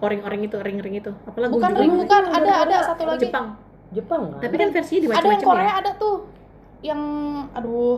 Orang-orang 0.00 0.40
itu, 0.48 0.56
ring-ring 0.56 0.96
itu. 0.98 1.12
Apa 1.12 1.36
lagu 1.44 1.52
bukan 1.60 1.72
ring 1.76 1.92
bukan 2.00 2.22
Ada, 2.26 2.32
ada 2.32 2.52
ada 2.64 2.74
ada. 2.74 2.78
satu 2.88 3.02
lagi 3.04 3.28
Jepang. 3.28 3.46
Jepang 3.92 4.22
kan? 4.32 4.40
Tapi 4.40 4.54
kan 4.56 4.68
versinya 4.72 4.88
ada 4.88 4.96
yang 4.96 5.04
dimacam-macam 5.04 5.46
Korea 5.46 5.64
ya. 5.64 5.72
ada 5.78 5.90
tuh 6.00 6.14
yang 6.80 7.00
aduh 7.52 7.96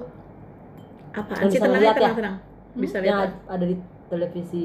Apaan 1.16 1.48
Yang 1.48 1.52
sih? 1.56 1.60
Tenang, 1.64 1.80
tenang, 1.80 1.96
ya? 1.96 2.12
tenang. 2.12 2.36
Bisa 2.76 2.96
yang 3.00 3.04
lihat. 3.04 3.16
ya? 3.16 3.24
ad- 3.24 3.40
ada 3.48 3.64
di 3.64 3.76
televisi 4.06 4.64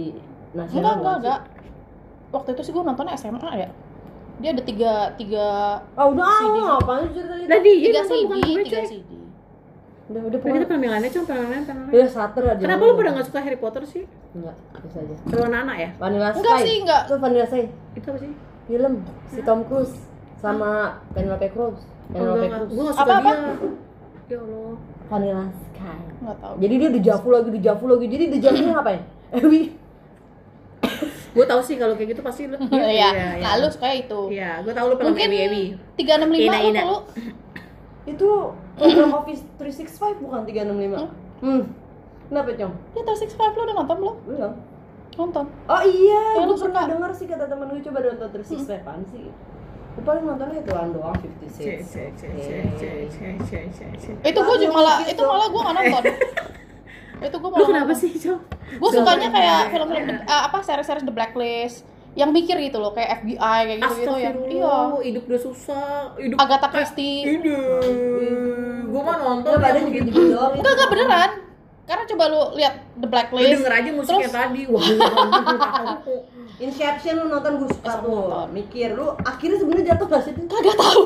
nasional. 0.52 0.76
enggak 0.76 0.94
enggak 0.98 0.98
nggak 1.00 1.16
sih? 1.16 1.22
enggak 1.22 1.40
waktu 2.32 2.50
itu 2.56 2.62
sih 2.64 2.72
gue 2.76 2.84
nontonnya 2.84 3.14
SMA 3.16 3.52
ya 3.56 3.70
dia 4.42 4.50
ada 4.58 4.64
tiga 4.66 4.92
tiga 5.22 5.46
Ah 5.94 6.06
udah 6.10 6.26
ah, 6.26 6.40
CD. 6.42 6.58
ngapain 6.66 7.08
cerita 7.14 7.36
itu? 7.38 7.48
Nah, 7.48 7.60
tiga 7.62 8.02
CD 8.04 8.32
tiga. 8.66 8.80
CD 8.90 9.12
Udah 10.12 10.22
udah 10.28 10.40
pokoknya. 10.44 10.68
lainnya, 10.68 11.10
cuma 11.16 11.32
yang 11.32 11.50
lain. 11.50 11.64
Udah 11.88 12.08
starter 12.12 12.44
aja. 12.44 12.62
Kenapa 12.68 12.82
lu 12.84 12.94
pada 13.00 13.10
nggak 13.16 13.28
suka 13.32 13.40
Harry 13.40 13.56
Potter 13.56 13.84
sih? 13.88 14.04
Enggak, 14.36 14.56
bisa 14.84 14.98
aja. 15.00 15.16
Film 15.24 15.44
anak 15.48 15.78
ya? 15.80 15.90
Vanilla 15.96 16.30
Sky. 16.30 16.40
enggak 16.44 16.58
sih 16.60 16.76
enggak 16.84 17.02
Itu 17.08 17.16
Vanilla 17.16 17.48
Sky. 17.48 17.64
Itu 17.96 18.06
apa 18.12 18.20
sih? 18.20 18.32
Film 18.68 18.94
si 19.32 19.40
Tom 19.42 19.60
Cruise 19.64 19.96
sama 20.44 21.00
Penelope 21.16 21.48
Cruz. 21.56 21.80
Oh, 22.12 22.12
Penelope 22.12 22.48
Cruz. 22.52 22.70
gue 22.70 22.84
nggak 22.84 22.98
suka 23.00 23.14
dia. 23.16 23.36
Ya 24.28 24.38
Allah. 24.44 24.74
Vanilla 25.08 25.46
Sky. 25.52 26.00
enggak 26.20 26.38
tahu 26.40 26.54
Jadi 26.60 26.74
dia 26.76 26.90
dejavu 26.92 27.28
lagi, 27.32 27.50
dejavu 27.56 27.86
lagi. 27.88 28.06
Jadi 28.12 28.24
dejavunya 28.36 28.72
ngapain? 28.76 29.02
Ewi. 29.40 29.62
Gue 31.36 31.46
tahu 31.48 31.64
sih 31.64 31.80
kalau 31.80 31.96
kayak 31.96 32.12
gitu 32.12 32.22
pasti 32.28 32.52
lu. 32.52 32.60
Iya, 32.76 33.40
nah 33.40 33.56
lu 33.56 33.72
suka 33.72 33.88
itu 33.96 34.28
Iya, 34.28 34.60
gue 34.68 34.74
tahu 34.76 34.92
lu 34.92 34.96
film 35.00 35.16
mungkin 35.16 35.32
Ewi 35.32 35.40
Ewi. 35.48 35.64
tiga 35.96 36.20
enam 36.20 36.36
lima 36.36 36.60
lu 36.84 36.98
Itu 38.04 38.52
program 38.78 39.12
Office 39.18 39.44
365 39.60 40.24
bukan 40.24 40.42
365 40.48 40.52
hmm. 40.52 41.08
hmm. 41.44 41.64
kenapa 42.32 42.50
Cong? 42.56 42.74
ya 42.96 43.02
365 43.04 43.58
lo 43.58 43.62
udah 43.64 43.76
nonton 43.76 43.98
belum? 44.00 44.16
belum 44.28 44.54
nonton 45.20 45.46
oh 45.68 45.84
iya 45.84 46.24
ya, 46.40 46.48
gue 46.48 46.58
pernah 46.58 46.84
denger 46.88 47.12
sih 47.12 47.28
kata 47.28 47.46
temen 47.52 47.68
gue 47.68 47.84
coba 47.84 48.00
nonton 48.00 48.30
365 48.32 48.48
hmm. 48.48 48.88
pan 48.88 49.00
sih 49.12 49.28
gue 49.92 50.04
paling 50.08 50.24
nontonnya 50.24 50.64
itu 50.64 50.72
doang 50.72 51.20
56 51.20 51.52
itu 54.24 54.40
gue 54.40 54.56
juga 54.64 54.72
malah 54.72 55.04
itu 55.04 55.22
malah 55.22 55.48
gue 55.52 55.62
gak 55.62 55.76
nonton 55.76 56.04
itu 57.22 57.38
gue 57.38 57.50
malah 57.52 57.62
lu 57.62 57.70
kenapa 57.70 57.94
sih 57.94 58.12
Cong? 58.16 58.42
gue 58.72 58.90
sukanya 58.96 59.30
kayak 59.36 59.76
film-film 59.76 60.08
uh, 60.24 60.42
apa 60.48 60.58
series-series 60.64 61.04
The 61.04 61.14
Blacklist 61.14 61.84
yang 62.12 62.36
mikir 62.36 62.60
gitu 62.60 62.80
loh 62.80 62.92
kayak 62.92 63.24
FBI 63.24 63.60
kayak 63.68 63.80
gitu 63.88 63.96
gitu 64.04 64.14
ya 64.20 64.32
iya 64.36 64.78
hidup 65.00 65.24
udah 65.32 65.42
susah 65.44 65.88
hidup 66.20 66.38
Agatha 66.44 66.68
Christie 66.68 67.24
hidup 67.24 67.84
Gue 68.92 69.02
mah 69.02 69.18
nonton 69.18 69.56
yang 69.56 69.88
gitu 69.88 70.06
gitu. 70.06 70.22
doang. 70.30 70.52
enggak 70.54 70.74
enggak 70.74 70.90
beneran 70.90 71.32
karena 71.82 72.04
coba 72.06 72.24
lu 72.26 72.42
lihat 72.56 72.74
The 72.94 73.04
Lu 73.04 73.10
Blacklist 73.10 73.52
denger 73.54 73.74
aja 73.74 73.90
musiknya 73.92 74.20
Terus- 74.22 74.38
tadi. 74.38 74.62
Wah. 74.72 74.86
Inception 76.58 77.14
lu 77.18 77.26
nonton 77.28 77.52
gue 77.58 77.70
suka 77.70 77.90
Eh, 77.90 77.98
tuh. 78.00 78.46
Mikir 78.50 78.90
lu 78.94 79.06
akhirnya 79.20 79.58
sebenarnya 79.58 79.86
jatuh 79.90 80.08
gak 80.08 80.22
sih? 80.22 80.34
kagak 80.38 80.76
tahu 80.78 81.02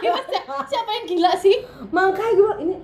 siapa 0.70 0.90
yang 0.90 1.04
gila 1.06 1.32
sih 1.36 1.56
Makanya 1.90 2.32
gue 2.32 2.52
ini 2.60 2.74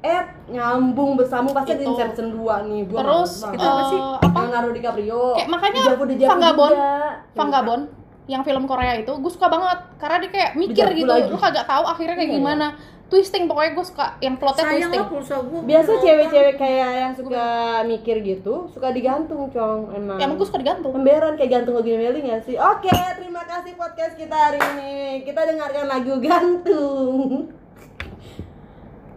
eh 0.00 0.22
nyambung 0.48 1.14
bersambung 1.14 1.52
pasti 1.52 1.70
ada 1.70 1.84
Itu. 1.84 1.92
Inception 1.92 2.26
2 2.34 2.40
nih. 2.66 2.80
Gua 2.86 2.98
terus 2.98 3.32
males 3.38 3.52
Itu 3.52 3.66
apa 3.66 3.82
sih? 3.86 3.98
eh, 3.98 4.16
apa 4.18 4.38
Leonardo 4.40 4.70
DiCaprio. 4.72 5.22
Kayak 5.36 5.48
makanya 5.50 5.80
Vagabond. 5.84 6.72
juga. 6.72 6.90
Vagabond 7.36 7.82
yang 8.26 8.42
film 8.42 8.64
Korea 8.64 8.94
itu 8.96 9.12
gue 9.12 9.28
suka 9.28 9.46
banget 9.46 9.78
karena 9.96 10.16
dia 10.18 10.30
kayak 10.30 10.50
mikir 10.54 10.86
gitu 10.94 11.12
lu 11.26 11.36
kagak 11.36 11.66
tahu 11.66 11.82
akhirnya 11.84 12.14
kayak 12.14 12.30
Iya, 12.30 12.38
gimana 12.38 12.66
twisting 13.10 13.50
pokoknya 13.50 13.70
gue 13.74 13.84
suka 13.84 14.06
yang 14.22 14.38
plotnya 14.38 14.62
Sayang 14.62 14.86
twisting 14.86 15.02
lah 15.02 15.10
pulsa 15.10 15.36
gue. 15.42 15.60
Biasa 15.66 15.90
cewek-cewek 15.98 16.54
kayak 16.56 16.90
yang 16.94 17.12
suka 17.18 17.46
mikir 17.84 18.16
gitu, 18.22 18.70
suka 18.70 18.94
digantung, 18.94 19.50
Cong. 19.50 19.90
Emang. 19.92 20.16
ya 20.16 20.30
emang 20.30 20.38
gue 20.38 20.46
suka 20.46 20.62
digantung 20.62 20.94
Pemberan 20.94 21.34
kayak 21.34 21.50
gantung 21.50 21.74
lagu 21.74 21.90
Meli 21.90 22.20
gak 22.22 22.46
sih? 22.46 22.54
Oke, 22.54 22.94
terima 23.18 23.42
kasih 23.44 23.74
podcast 23.74 24.14
kita 24.14 24.36
hari 24.38 24.62
ini. 24.78 25.26
Kita 25.26 25.42
dengarkan 25.42 25.84
lagu 25.90 26.14
gantung. 26.22 27.50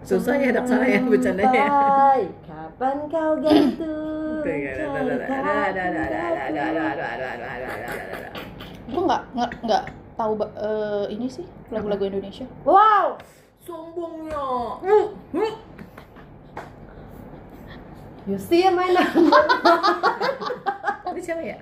Susah 0.04 0.36
ya 0.36 0.52
anak 0.52 0.66
saya 0.68 1.00
bercandanya. 1.00 1.64
Sampai 1.64 2.22
Kapan 2.44 2.98
kau 3.08 3.34
gantung? 3.40 4.24
gue 8.84 9.02
nggak 9.08 9.24
nggak 9.32 9.52
nggak 9.64 9.84
tahu 10.20 10.34
eh, 10.44 11.06
ini 11.16 11.28
sih 11.32 11.48
lagu-lagu 11.72 12.04
Indonesia 12.04 12.46
Wow, 12.68 13.18
Sombongnya. 13.64 14.44
you 18.28 18.36
see 18.36 18.68
my 18.68 18.92
number. 18.92 19.40
Itu 21.16 21.20
siapa 21.24 21.40
ya? 21.40 21.56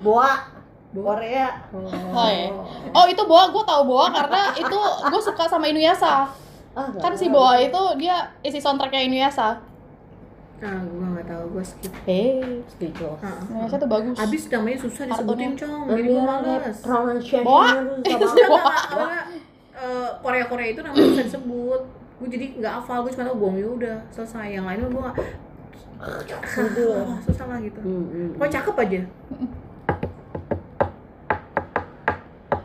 Boa, 0.00 0.48
Boa. 0.96 1.16
Korea. 1.16 1.48
Oh, 1.72 2.64
oh 2.96 3.04
itu 3.06 3.22
Boa 3.28 3.48
gue 3.50 3.64
tahu 3.64 3.82
Boa 3.86 4.06
karena 4.10 4.50
itu 4.54 4.78
gue 5.08 5.22
suka 5.22 5.48
sama 5.48 5.70
Inuyasha 5.70 6.26
Ah, 6.72 6.88
kan 6.98 7.12
si. 7.12 7.28
Boa 7.28 7.60
itu 7.60 7.80
dia 8.00 8.32
isi 8.40 8.58
soundtracknya 8.58 9.04
Inuyasha 9.04 9.60
Ah, 10.62 10.78
gue 10.78 11.06
nggak 11.18 11.26
tahu, 11.26 11.58
gue 11.58 11.64
skip. 11.66 11.90
Hey, 12.06 12.62
speechless. 12.70 13.18
Ah. 13.18 13.34
Inuyasha 13.50 13.82
tuh 13.82 13.90
bagus 13.90 14.14
Abis 14.14 14.46
namanya 14.46 14.78
susah 14.78 15.10
disebutin. 15.10 15.58
Cong. 15.58 15.90
Jadi 15.90 16.02
gue 16.06 16.22
males. 16.22 16.78
Boa. 17.42 17.66
susah 18.06 18.46
Enggak, 18.94 19.24
eh, 19.82 20.10
Korea 20.22 20.44
Korea 20.46 20.68
itu 20.70 20.80
namanya 20.80 21.06
bisa 21.10 21.22
disebut. 21.26 21.82
Gue 22.22 22.28
jadi 22.30 22.46
nggak 22.62 22.72
hafal 22.78 23.02
gue 23.02 23.10
cuma 23.18 23.26
tau 23.26 23.36
Gong 23.36 23.56
Yoo 23.58 23.74
udah 23.74 23.98
selesai. 24.14 24.54
Yang 24.54 24.64
lain 24.70 24.78
gue 24.86 25.02
nggak. 25.02 25.18
Oh, 26.02 27.18
susah 27.22 27.46
lah 27.46 27.58
gitu. 27.62 27.78
Hmm, 27.78 28.04
hmm. 28.10 28.28
pokoknya 28.34 28.54
cakep 28.58 28.76
aja. 28.82 29.00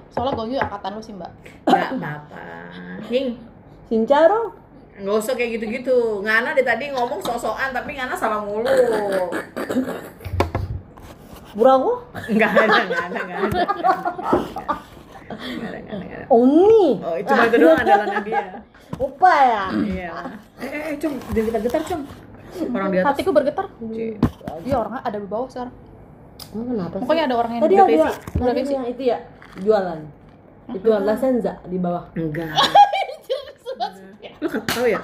Soalnya 0.09 0.33
Gongyu 0.33 0.57
angkatan 0.57 0.91
lu 0.97 1.01
sih 1.05 1.13
mbak. 1.13 1.31
nggak 1.69 1.89
apa-apa. 2.01 2.41
Ning 3.13 3.37
Sincaro 3.85 4.57
nggak 4.97 5.15
usah 5.21 5.37
kayak 5.37 5.61
gitu-gitu. 5.61 6.25
Ngana 6.25 6.57
dari 6.57 6.65
tadi 6.65 6.85
ngomong 6.89 7.21
sok-sokan 7.21 7.69
tapi 7.69 7.93
Ngana 7.93 8.17
salah 8.17 8.41
mulu. 8.41 8.65
Burago 11.53 12.05
nggak 12.13 12.51
ada 12.53 12.81
nggak 12.85 13.03
ada 13.05 13.19
nggak 13.21 13.39
ada 13.49 13.61
nggak 15.37 15.69
ada 15.69 16.25
Oni 16.27 16.87
oh 16.99 17.15
cuma 17.21 17.41
itu 17.45 17.57
doang 17.57 17.79
adalah 17.79 18.05
dia 18.21 18.43
Opa 18.97 19.33
ya? 19.35 19.63
Iya. 19.83 20.15
Eh 20.63 20.81
eh 20.89 20.95
cung 20.97 21.19
jangan 21.29 21.45
kita 21.51 21.59
getar 21.69 21.81
cung. 21.85 22.01
Orang 22.71 22.89
di 22.89 22.97
atas. 22.97 23.07
Hatiku 23.13 23.29
bergetar. 23.29 23.65
Dia 24.63 24.75
orangnya 24.79 25.01
ada 25.03 25.17
di 25.19 25.27
bawah 25.27 25.45
sekarang. 25.51 25.75
Emang 26.55 26.65
kenapa 26.71 26.95
sih? 26.95 27.01
Pokoknya 27.03 27.23
ada 27.27 27.35
orang 27.35 27.51
yang 27.51 27.61
Tadi 27.67 27.75
udah 27.75 27.85
ada 27.85 28.07
tadi 28.47 28.59
review. 28.63 28.73
yang 28.73 28.85
itu 28.87 29.01
ya 29.05 29.17
jualan. 29.59 29.99
Itu 30.71 30.87
La 30.89 31.15
Senza 31.19 31.53
di 31.67 31.77
bawah. 31.77 32.03
enggak. 32.15 32.55
Lu 34.41 34.47
kan 34.47 34.61
tahu 34.65 34.87
ya? 34.87 35.01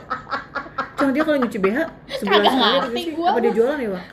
Cuma 0.95 1.09
dia 1.11 1.23
kalau 1.27 1.37
nyuci 1.37 1.59
BH 1.59 1.77
sebulan 2.23 2.43
sekali 2.47 2.99
apa 3.11 3.37
dia 3.43 3.51
jualan 3.51 3.77
ya 3.77 3.89
pak 3.91 4.03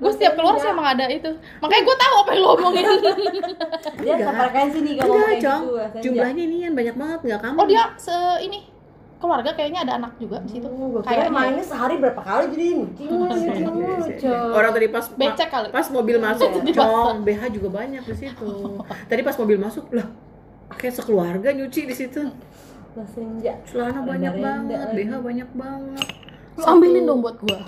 Gue 0.00 0.10
setiap 0.10 0.32
keluar 0.32 0.56
sih 0.56 0.64
emang 0.66 0.88
ada 0.90 1.04
itu. 1.06 1.28
Makanya 1.60 1.82
gue 1.84 1.96
tahu 1.96 2.14
apa 2.18 2.30
yang 2.32 2.40
lo 2.40 2.48
omongin. 2.56 2.84
Dia 4.00 4.14
sefrekuensi 4.16 4.78
nih 4.80 4.94
kalau 4.96 5.12
enggak 5.12 5.28
kayak 5.28 5.40
cong 5.40 5.62
gitu. 5.62 5.76
Senza. 5.76 6.00
jumlahnya 6.00 6.42
ini 6.42 6.56
yang 6.62 6.74
banyak 6.74 6.96
banget 6.96 7.20
nggak 7.20 7.40
kamu 7.40 7.56
oh 7.56 7.66
dia 7.68 7.84
se 7.94 8.16
ini 8.40 8.58
keluarga 9.20 9.50
kayaknya 9.52 9.80
ada 9.84 9.92
anak 10.00 10.12
juga 10.16 10.40
di 10.40 10.56
situ. 10.56 10.64
Oh, 10.64 10.88
gua 10.88 11.02
kira 11.04 11.28
Kayaknya. 11.28 11.36
mainnya 11.36 11.64
sehari 11.68 11.94
berapa 12.00 12.20
kali 12.24 12.44
jadi 12.56 12.66
mulu, 13.04 13.36
Cong. 14.24 14.50
orang 14.50 14.70
tadi 14.72 14.86
pas 14.88 15.04
Becek 15.12 15.48
kali. 15.52 15.68
pas 15.68 15.86
mobil 15.92 16.16
masuk 16.16 16.48
cong 16.80 17.14
BH 17.20 17.42
juga 17.52 17.68
banyak 17.70 18.02
di 18.02 18.14
situ 18.16 18.50
tadi 19.04 19.20
pas 19.20 19.36
mobil 19.36 19.58
masuk 19.60 19.84
lah 19.92 20.08
kayak 20.72 20.94
sekeluarga 20.96 21.52
nyuci 21.52 21.84
di 21.84 21.92
situ 21.92 22.20
celana 23.68 24.00
banyak 24.00 24.34
banget. 24.34 24.78
BH 24.96 25.12
banyak 25.20 25.48
banget 25.52 26.06
Lu 26.56 26.64
ambilin 26.66 27.04
dong 27.04 27.20
buat 27.20 27.36
gue. 27.38 27.60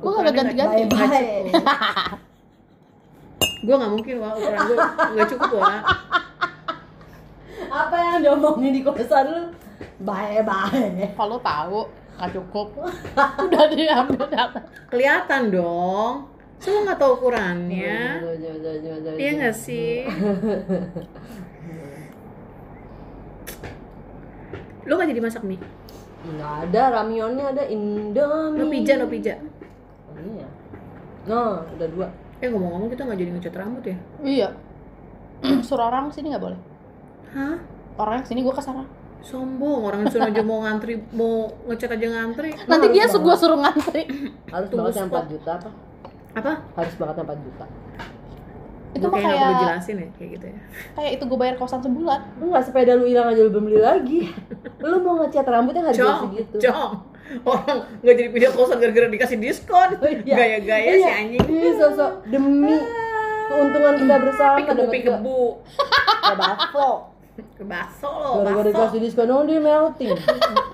Gue 0.00 0.16
gak 0.16 0.32
ganti-ganti. 0.32 0.88
Gue 3.60 3.76
nggak 3.76 3.92
mungkin 3.92 4.14
wah 4.18 4.32
ukuran 4.32 4.56
gue 4.64 4.72
nggak 5.12 5.28
cukup 5.36 5.60
wah 5.60 5.84
Apa 7.68 7.92
yang 7.92 8.24
diomongin 8.24 8.72
di 8.72 8.80
kosan 8.80 9.28
lu? 9.28 9.42
Bye-bye. 10.00 11.12
Kalau 11.12 11.36
tahu 11.38 11.84
nggak 12.16 12.30
cukup. 12.32 12.72
Udah 13.44 13.64
diambil 13.68 14.24
data. 14.26 14.64
kelihatan 14.88 15.52
dong 15.52 16.24
Saya 16.56 16.80
nggak 16.82 16.96
tahu 16.96 17.20
ukurannya 17.20 18.24
jauh, 18.24 18.36
jauh, 18.40 18.56
Iya 19.20 19.28
jauh. 19.28 19.36
nggak 19.44 19.54
sih? 19.54 20.08
Lo 24.88 24.96
nggak 24.96 25.08
jadi 25.12 25.20
masak 25.20 25.44
mie? 25.44 25.60
Nggak 26.20 26.52
ada, 26.64 26.82
ramyonnya 26.96 27.44
ada 27.52 27.64
Indomie. 27.64 28.56
Lo 28.56 28.64
pija, 28.68 28.94
lo 28.96 29.06
pija. 29.06 29.36
Iya. 30.20 30.48
Nah, 31.28 31.64
udah 31.64 31.88
dua. 31.88 32.06
Eh 32.40 32.48
ngomong-ngomong 32.48 32.88
kita 32.92 33.04
nggak 33.04 33.18
jadi 33.20 33.30
ngecat 33.36 33.54
rambut 33.56 33.84
ya? 33.84 33.96
Iya. 34.24 34.48
Suruh 35.66 35.88
orang 35.88 36.12
sini 36.12 36.32
nggak 36.32 36.44
boleh. 36.44 36.60
Hah? 37.36 37.56
Orang 38.00 38.24
sini 38.24 38.40
gue 38.40 38.54
ke 38.54 38.62
sana. 38.64 38.84
Sombong, 39.20 39.84
orang 39.84 40.08
disuruh 40.08 40.32
aja 40.32 40.40
mau 40.40 40.64
ngantri, 40.64 40.96
mau 41.12 41.52
ngecat 41.68 41.92
aja 41.92 42.08
ngantri 42.08 42.56
Nanti 42.72 42.86
dia 42.88 43.04
gue 43.04 43.34
suruh 43.36 43.60
ngantri. 43.60 44.08
Harus 44.48 44.68
Tunggu 44.72 44.88
banget 44.88 44.96
yang 44.96 45.08
spot. 45.12 45.24
4 45.28 45.32
juta 45.36 45.50
apa? 45.60 45.70
Apa? 46.40 46.52
Harus 46.80 46.94
banget 46.96 47.14
yang 47.20 47.28
4 47.28 47.44
juta. 47.44 47.64
Itu 48.90 49.06
Gue 49.06 49.12
mah 49.12 49.18
kayak 49.18 49.30
perlu 49.30 49.46
kayak 49.46 49.60
jelasin 49.62 49.96
ya, 49.96 50.08
kayak 50.18 50.30
gitu 50.34 50.46
ya 50.50 50.58
kayak 50.92 51.10
itu 51.14 51.22
gue 51.24 51.38
bayar 51.38 51.54
kosan 51.54 51.80
sebulan. 51.80 52.20
Lu 52.36 52.44
nggak 52.50 52.64
sepeda 52.64 52.92
lu 52.94 53.04
hilang 53.06 53.30
aja 53.30 53.40
lu 53.40 53.50
belum 53.50 53.64
beli 53.70 53.80
lagi. 53.80 54.20
lu 54.90 54.96
mau 54.98 55.14
ngecat 55.20 55.46
rambutnya 55.46 55.82
harga 55.86 56.26
segitu. 56.26 56.56
cong 56.58 56.92
Orang 57.46 57.78
nggak 58.02 58.14
jadi 58.18 58.28
video 58.28 58.50
kosan 58.50 58.82
gara-gara 58.82 59.06
dikasih 59.06 59.38
diskon 59.38 59.88
Oh, 59.96 60.10
iya. 60.10 60.34
Gaya-gaya 60.34 60.90
Iya. 60.90 60.98
si 60.98 61.10
anjing 61.14 61.42
Iya, 61.46 61.70
sosok 61.78 62.12
demi 62.26 62.74
keuntungan 63.46 63.94
kita 63.98 64.14
bersama 64.18 64.54
Pikebu, 64.58 64.74
dapat 64.74 64.90
pikebu 64.90 65.40
ke 66.20 66.34
bakso. 66.34 66.90
Ke 67.54 67.64
bakso 67.64 68.10
lo, 68.10 68.30
Gara-gara 68.42 68.68
dikasih 68.68 68.98
diskon 69.00 69.30
oh 69.30 69.42
dia 69.42 69.58
melting. 69.58 70.14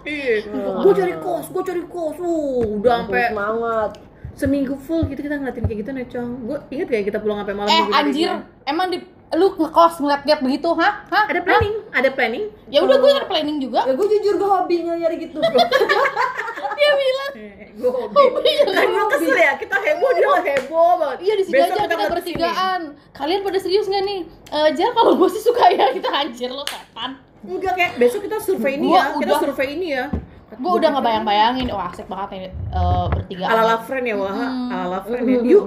Iya, 0.06 0.46
gue 0.86 0.92
cari 0.94 1.14
kos, 1.18 1.50
gue 1.50 1.62
cari 1.66 1.82
kos, 1.82 2.14
uh, 2.22 2.62
udah 2.78 3.02
sampai 3.02 3.26
semangat. 3.26 3.90
Seminggu 4.36 4.76
full 4.76 5.08
gitu 5.08 5.24
kita 5.24 5.40
ngeliatin 5.40 5.64
kayak 5.64 5.78
gitu 5.82 5.90
nih 5.96 6.06
cong. 6.12 6.30
Gue 6.44 6.58
inget 6.68 6.86
gak 6.92 6.98
ya 7.00 7.04
kita 7.08 7.18
pulang 7.24 7.40
sampai 7.40 7.56
malam 7.56 7.72
Eh 7.72 7.84
anjir, 7.90 8.30
dia? 8.30 8.44
emang 8.68 8.92
di 8.92 9.00
lu 9.34 9.58
ngekos 9.58 9.98
ngeliat-liat 9.98 10.38
begitu, 10.38 10.70
hah? 10.78 11.02
Hah? 11.10 11.24
Ada 11.26 11.42
planning, 11.42 11.74
ada 11.90 12.08
planning. 12.14 12.44
Ya 12.70 12.84
udah 12.86 12.94
gue 13.00 13.10
ada 13.10 13.26
planning 13.26 13.58
juga. 13.58 13.82
Ya 13.82 13.92
gue 13.98 14.06
jujur 14.06 14.38
gue 14.38 14.48
hobinya 14.48 14.94
nyari 14.94 15.16
gitu. 15.18 15.42
Dia 16.76 16.92
bilang, 16.92 17.30
gue 17.72 17.90
hobi. 17.90 18.22
Kan 18.68 18.86
gue 18.92 19.06
kesel 19.16 19.36
ya, 19.40 19.52
kita 19.56 19.76
heboh 19.80 20.10
dia 20.12 20.28
heboh 20.28 20.90
banget. 21.00 21.18
iya 21.24 21.34
di 21.40 21.44
sini 21.48 21.56
aja 21.56 21.72
kita, 21.72 21.88
ke 21.88 21.96
sini. 21.96 22.12
bertigaan. 22.12 22.80
Kalian 23.16 23.40
pada 23.40 23.58
serius 23.58 23.88
nggak 23.88 24.04
nih? 24.04 24.20
Eh 24.52 24.68
Jar 24.76 24.92
kalau 24.92 25.16
gue 25.16 25.28
sih 25.32 25.40
suka 25.40 25.72
ya 25.72 25.88
kita 25.96 26.08
anjir 26.12 26.52
lo 26.52 26.68
setan. 26.68 27.16
Enggak 27.46 27.74
kayak 27.80 27.92
besok 27.96 28.28
kita 28.28 28.36
survei 28.44 28.76
ini 28.76 28.92
Gua 28.92 29.00
ya, 29.00 29.04
kita 29.16 29.34
survei 29.40 29.68
ini 29.72 29.86
ya. 29.96 30.04
Gue 30.46 30.72
udah 30.72 30.88
nggak 30.88 31.02
bayang-bayangin, 31.02 31.66
wah 31.68 31.90
asik 31.90 32.06
banget 32.06 32.30
ini 32.32 32.48
eh, 32.48 33.04
bertigaan. 33.10 33.50
Ala 33.50 33.62
la 33.66 33.76
friend 33.82 34.04
ya 34.04 34.14
wah, 34.14 34.30
Hmm. 34.30 34.70
ala 34.70 34.84
la 34.86 35.00
friend 35.02 35.26
ya. 35.26 35.40
Yuk, 35.42 35.64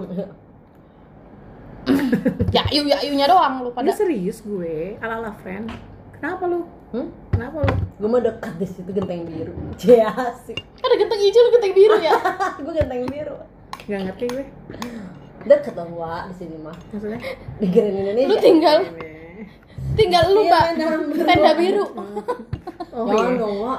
Ya 2.55 2.63
yu 2.69 2.85
ya 2.85 2.97
yunya 3.01 3.25
doang 3.25 3.59
lu 3.59 3.69
pada. 3.71 3.85
ini 3.85 3.93
serius 3.93 4.39
gue, 4.39 4.95
ala 4.99 5.19
la 5.19 5.31
friend. 5.35 5.67
Kenapa 6.15 6.43
lu? 6.45 6.63
Hmm? 6.91 7.07
Kenapa 7.31 7.59
lu? 7.59 7.73
Gue 7.97 8.09
mau 8.09 8.19
dekat 8.19 8.53
di 8.55 8.67
situ 8.67 8.89
genteng 8.89 9.23
biru. 9.25 9.53
Cie 9.75 9.99
asik. 9.99 10.57
Ada 10.79 10.95
genteng 10.95 11.19
hijau, 11.19 11.41
lu 11.41 11.49
genteng 11.53 11.73
biru 11.73 11.95
ya. 11.99 12.15
gue 12.63 12.73
genteng 12.73 13.01
biru. 13.03 13.35
Gak 13.83 13.99
ngerti 14.05 14.25
gue. 14.27 14.45
Deket 15.39 15.73
dong 15.73 15.95
Wak 15.95 16.29
di 16.29 16.45
sini 16.45 16.57
mah. 16.59 16.75
Maksudnya? 16.91 17.19
Di 17.57 17.67
Grand 17.67 17.95
Indonesia. 17.95 18.27
Lu 18.27 18.35
tinggal 18.37 18.77
Ini. 18.85 19.11
Tinggal 19.99 20.23
lu 20.31 20.41
Iya, 20.41 20.49
mbak 20.49 20.65
tenda 21.27 21.51
biru. 21.53 21.85
Oh 22.89 23.05
Jangan 23.05 23.33
iya. 23.38 23.73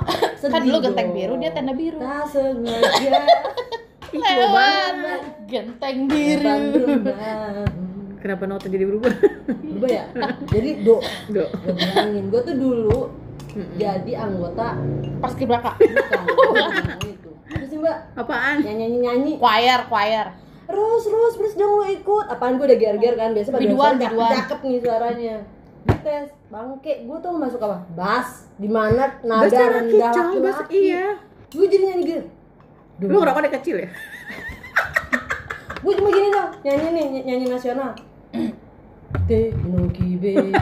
Kan 0.46 0.60
dulu 0.62 0.78
genteng 0.80 1.08
biru, 1.10 1.34
dia 1.36 1.50
tenda 1.50 1.72
biru. 1.72 1.98
Tak 1.98 2.24
sengaja. 2.28 3.10
Lewat 4.12 4.94
genteng 5.46 5.98
biru. 6.06 6.56
Kenapa 8.20 8.44
nota 8.44 8.68
jadi 8.68 8.84
berubah? 8.84 9.12
Berubah 9.48 9.88
ya? 9.88 10.04
Jadi 10.46 10.70
do. 10.84 11.00
Duh. 11.32 11.48
Gue 11.48 11.72
bilangin, 11.72 12.24
gue 12.28 12.40
tuh 12.44 12.54
dulu 12.54 13.00
jadi 13.74 14.12
anggota 14.14 14.78
Pas 15.18 15.32
kibraka. 15.34 15.74
bukan 15.74 16.70
itu. 17.02 17.30
Apa 17.50 17.64
sih 17.66 17.76
mbak? 17.76 17.96
Apaan? 18.14 18.56
Nyanyi 18.62 18.98
nyanyi. 19.00 19.32
Choir, 19.40 19.80
choir. 19.88 20.26
Terus 20.70 21.02
terus 21.02 21.32
terus 21.34 21.52
dong 21.56 21.72
lu 21.74 21.84
ikut. 21.84 22.26
Apaan 22.30 22.60
gue 22.60 22.66
udah 22.68 22.78
ger-ger 22.78 23.14
kan 23.16 23.34
biasa 23.34 23.48
pada 23.50 23.62
Biduan, 23.64 23.76
suara 23.90 23.98
biduan. 23.98 24.32
cakep 24.36 24.58
nih 24.62 24.78
suaranya. 24.78 25.36
Dites 25.80 26.28
bangke, 26.46 26.92
gue 27.02 27.16
tuh 27.18 27.32
masuk 27.32 27.60
apa? 27.60 27.78
Bass, 27.92 28.48
di 28.56 28.68
mana 28.68 29.16
nada 29.20 29.48
laki, 29.48 29.56
rendah. 29.56 30.12
Bahasa 30.12 30.22
laki-laki. 30.28 30.76
iya. 30.76 31.06
Gue 31.50 31.66
jadi 31.66 31.84
nyanyi 31.88 32.04
gitu. 32.06 32.22
Lu 33.02 33.16
ngerokok 33.16 33.40
dari 33.40 33.54
kecil 33.56 33.76
ya? 33.80 33.88
Gue 35.80 35.92
cuma 35.96 36.08
gini 36.10 36.28
dong, 36.28 36.50
nyanyi 36.60 36.86
nih, 36.92 37.04
ny- 37.08 37.24
nyanyi 37.24 37.46
nasional. 37.48 37.96
Te 39.26 39.40
no 39.56 39.88
kibe 39.88 40.52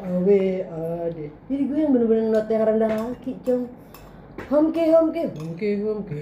awe 0.00 0.40
ade. 0.66 1.24
Jadi 1.46 1.62
gue 1.64 1.78
yang 1.78 1.92
bener-bener 1.92 2.26
not 2.28 2.46
yang 2.46 2.64
rendah 2.66 2.90
laki, 2.90 3.32
cong. 3.40 3.64
Homke 4.50 4.82
homke 4.90 5.22
homke 5.30 5.68
homke. 5.80 6.18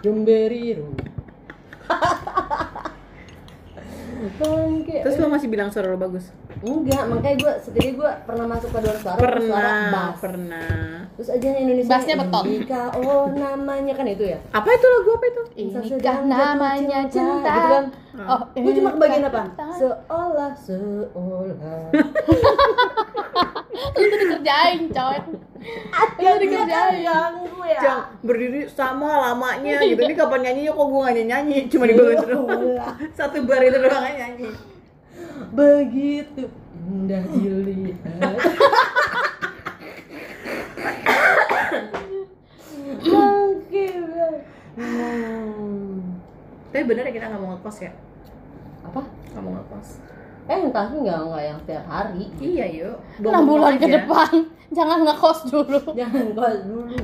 Jomberiro. 0.00 0.94
Bangke. 4.36 4.96
Terus 5.04 5.14
lu 5.16 5.26
masih 5.28 5.46
bilang 5.46 5.68
suara 5.68 5.86
lu 5.86 5.96
bagus? 5.96 6.32
Enggak, 6.56 7.04
makanya 7.06 7.36
gue 7.36 7.52
setidaknya 7.60 7.92
gue 7.94 8.10
pernah 8.24 8.46
masuk 8.48 8.68
ke 8.72 8.78
suara 8.80 8.96
suara 8.96 8.98
suara 8.98 9.20
Pernah, 9.20 9.80
bass. 9.92 10.14
pernah. 10.18 10.80
Terus 11.16 11.28
aja 11.30 11.46
Indonesia 11.54 11.88
Bassnya 11.88 12.14
beton. 12.16 12.44
Indika, 12.44 12.82
oh 12.96 13.24
namanya 13.28 13.92
kan 13.92 14.04
itu 14.04 14.24
ya 14.26 14.38
Apa 14.52 14.68
itu 14.68 14.86
lagu 14.86 15.10
apa 15.12 15.24
itu? 15.26 15.42
Inikah 15.56 16.16
namanya 16.24 16.98
cinta. 17.06 17.52
gitu 17.52 17.68
kan 17.68 17.84
Oh, 18.16 18.40
gue 18.48 18.72
cuma 18.72 18.96
kebagian 18.96 19.28
apa 19.28 19.44
seolah 19.76 20.52
seolah 20.56 21.92
Itu 23.92 24.14
dikerjain, 24.16 24.88
coy. 24.88 25.16
Itu 25.56 26.36
dikerjain 26.42 27.02
ya 27.02 27.20
Cang, 27.82 28.02
berdiri 28.22 28.70
sama 28.70 29.18
lamanya 29.30 29.82
gitu. 29.82 30.00
Ini 30.00 30.14
kapan 30.14 30.40
nyanyinya 30.46 30.72
kok 30.72 30.86
gua 30.86 31.10
gak 31.10 31.26
nyanyi, 31.26 31.66
cuma 31.66 31.84
di 31.90 31.94
bawah 31.98 32.12
itu 32.14 32.26
doang. 32.30 32.62
Satu 33.18 33.42
bar 33.42 33.62
itu 33.64 33.78
doang 33.78 34.04
nyanyi. 34.06 34.50
begitu 35.52 36.46
Indah 36.86 37.22
dilihat. 37.34 38.38
Oke, 43.06 43.86
Hmm. 44.76 46.20
Tapi 46.68 46.84
bener 46.84 47.08
ya 47.08 47.12
kita 47.16 47.32
nggak 47.32 47.40
mau 47.40 47.56
ngekos 47.56 47.80
ya? 47.80 47.92
Apa? 48.84 49.00
Nggak 49.32 49.42
mau 49.42 49.52
ngekos. 49.56 49.88
Eh, 50.46 50.70
tapi 50.70 50.94
nggak 51.00 51.18
nggak 51.26 51.42
yang 51.44 51.58
setiap 51.58 51.84
hari. 51.86 52.24
Iya 52.38 52.66
yuk. 52.72 52.96
enam 53.20 53.42
bulan 53.44 53.74
ke 53.76 53.86
depan 53.88 54.30
jangan 54.76 54.98
ngekos 55.02 55.38
dulu 55.46 55.80
Jangan 55.98 56.26
kos 56.32 56.58
dulu. 56.62 56.96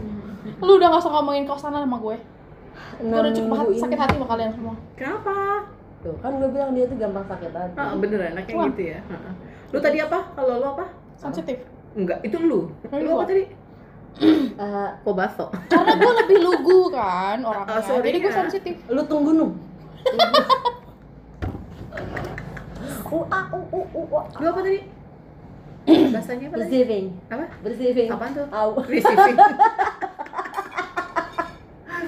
lu 0.58 0.72
udah 0.74 0.88
gak 0.88 1.02
usah 1.02 1.12
ngomongin 1.12 1.42
kosan 1.42 1.70
sama 1.70 1.98
gue 1.98 2.16
gue 2.98 3.14
udah 3.14 3.32
cukup 3.32 3.54
hati, 3.56 3.74
sakit 3.78 3.98
hati 3.98 4.14
sama 4.14 4.26
kalian 4.26 4.50
semua 4.50 4.74
Kenapa? 4.94 5.34
Tuh, 6.00 6.14
kan 6.18 6.34
gue 6.34 6.48
bilang 6.48 6.70
dia 6.72 6.86
tuh 6.86 6.98
gampang 6.98 7.22
sakit 7.24 7.50
hati. 7.50 7.76
Ah, 7.76 7.94
bener 7.94 8.18
enaknya 8.28 8.54
Wah. 8.54 8.66
gitu 8.68 8.82
ya. 8.88 8.98
Lu 9.70 9.78
tadi 9.78 9.98
apa? 9.98 10.18
Kalau 10.34 10.54
lu 10.56 10.66
apa? 10.68 10.86
sensitif 11.14 11.58
Enggak, 11.92 12.18
itu 12.22 12.34
lu. 12.36 12.70
Oh, 12.84 12.96
Lu 12.96 13.10
apa 13.16 13.24
tadi? 13.24 13.44
Eh, 14.54 14.88
Kobaso. 15.00 15.48
karena 15.66 15.92
gue 15.94 16.12
lebih 16.20 16.38
lugu 16.42 16.90
kan 16.90 17.38
orangnya 17.48 17.80
Oh, 17.80 17.98
jadi 17.98 18.18
gue 18.18 18.28
ya. 18.28 18.38
sensitif 18.38 18.74
lu 18.86 19.02
tunggu 19.02 19.30
nung. 19.32 19.54
Uh, 23.12 23.24
ah, 23.28 23.44
uh, 23.52 23.60
uh, 23.60 23.86
uh, 23.92 24.06
uh. 24.08 24.24
Lu 24.40 24.46
apa 24.48 24.60
tadi? 24.64 24.80
Bahasanya 26.16 26.46
apa? 26.48 26.56
Receiving, 26.64 27.06
Apa? 27.28 27.44
receiving. 27.60 28.08
Apaan 28.08 28.32
tuh? 28.32 28.46
Au. 28.48 28.80
Receiving. 28.92 29.36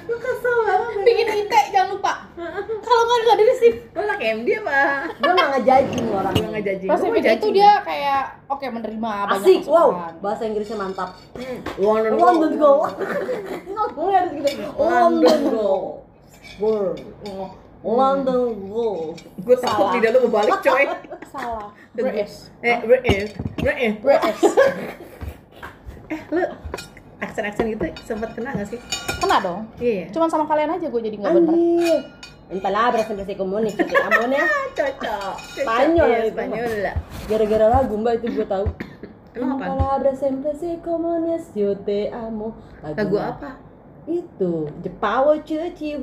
Lu 0.08 0.16
kesel 0.16 0.56
banget. 0.64 1.04
bikin 1.04 1.26
ite 1.44 1.60
jangan 1.70 1.88
lupa 1.94 2.24
kalau 2.84 3.02
nggak 3.04 3.18
nggak 3.24 3.36
di 3.36 3.44
receive 3.46 3.76
Lu 3.94 4.00
anak 4.04 4.18
MD 4.20 4.48
apa? 4.58 4.78
Gue 5.20 5.32
nggak 5.32 5.48
ngejudging 5.54 6.06
orang. 6.10 6.34
Gue 6.34 6.50
ngejajing. 6.56 6.88
Pacific 6.90 7.22
itu 7.24 7.48
dia 7.54 7.70
kayak 7.86 8.22
oke 8.50 8.66
menerima 8.66 9.12
banyak 9.30 9.38
Asik, 9.44 9.60
wow. 9.70 9.88
Bahasa 10.18 10.42
Inggrisnya 10.48 10.76
mantap. 10.80 11.14
Hmm. 11.36 11.58
London 11.78 12.12
London 12.18 12.52
go. 12.58 12.72
Nggak, 13.68 13.88
gue 13.92 14.10
harus 14.12 14.32
gitu. 14.34 14.64
London 14.80 15.40
go. 15.52 15.72
World. 16.58 16.98
London 17.84 18.42
go. 18.66 19.12
Gue 19.38 19.56
takut 19.56 19.92
lidah 19.92 20.10
lu 20.10 20.18
mau 20.24 20.40
balik 20.40 20.58
coy. 20.60 20.84
salah. 21.32 21.68
British 21.92 22.48
Eh, 22.60 22.80
British. 22.80 23.36
British. 23.60 23.94
British 24.00 24.40
Eh, 26.08 26.20
lu 26.30 26.42
aksen-aksen 27.20 27.64
gitu 27.70 27.84
sempet 28.02 28.32
kena 28.32 28.52
gak 28.52 28.68
sih? 28.68 28.80
kena 29.16 29.40
dong 29.40 29.64
Iya. 29.80 30.12
cuman 30.12 30.28
sama 30.28 30.44
kalian 30.44 30.76
aja 30.76 30.84
gue 30.84 31.00
jadi 31.00 31.16
nggak 31.16 31.32
bener 31.32 31.54
Anjir. 31.54 32.00
En 32.44 32.60
se 33.24 33.34
comunica. 33.34 33.82
Que 33.82 33.96
amor 33.96 34.28
ya. 34.28 34.44
Cocok. 34.76 35.34
Spanyol 35.56 36.08
Iya. 36.12 36.20
Spanyol 36.28 36.72
lah. 36.84 36.96
Gara-gara 37.24 37.66
lagu 37.72 37.94
mbak 37.96 38.20
itu 38.20 38.26
gue 38.36 38.44
tahu. 38.44 38.66
Emang 39.32 39.58
En 39.64 40.36
se 40.52 40.70
comunica. 40.84 41.56
Yo 41.56 41.72
te 41.72 42.12
amo. 42.12 42.52
Lagu 42.84 43.16
apa? 43.16 43.56
Itu. 44.04 44.68
Jepawo 44.80 45.40
cuci 45.40 45.96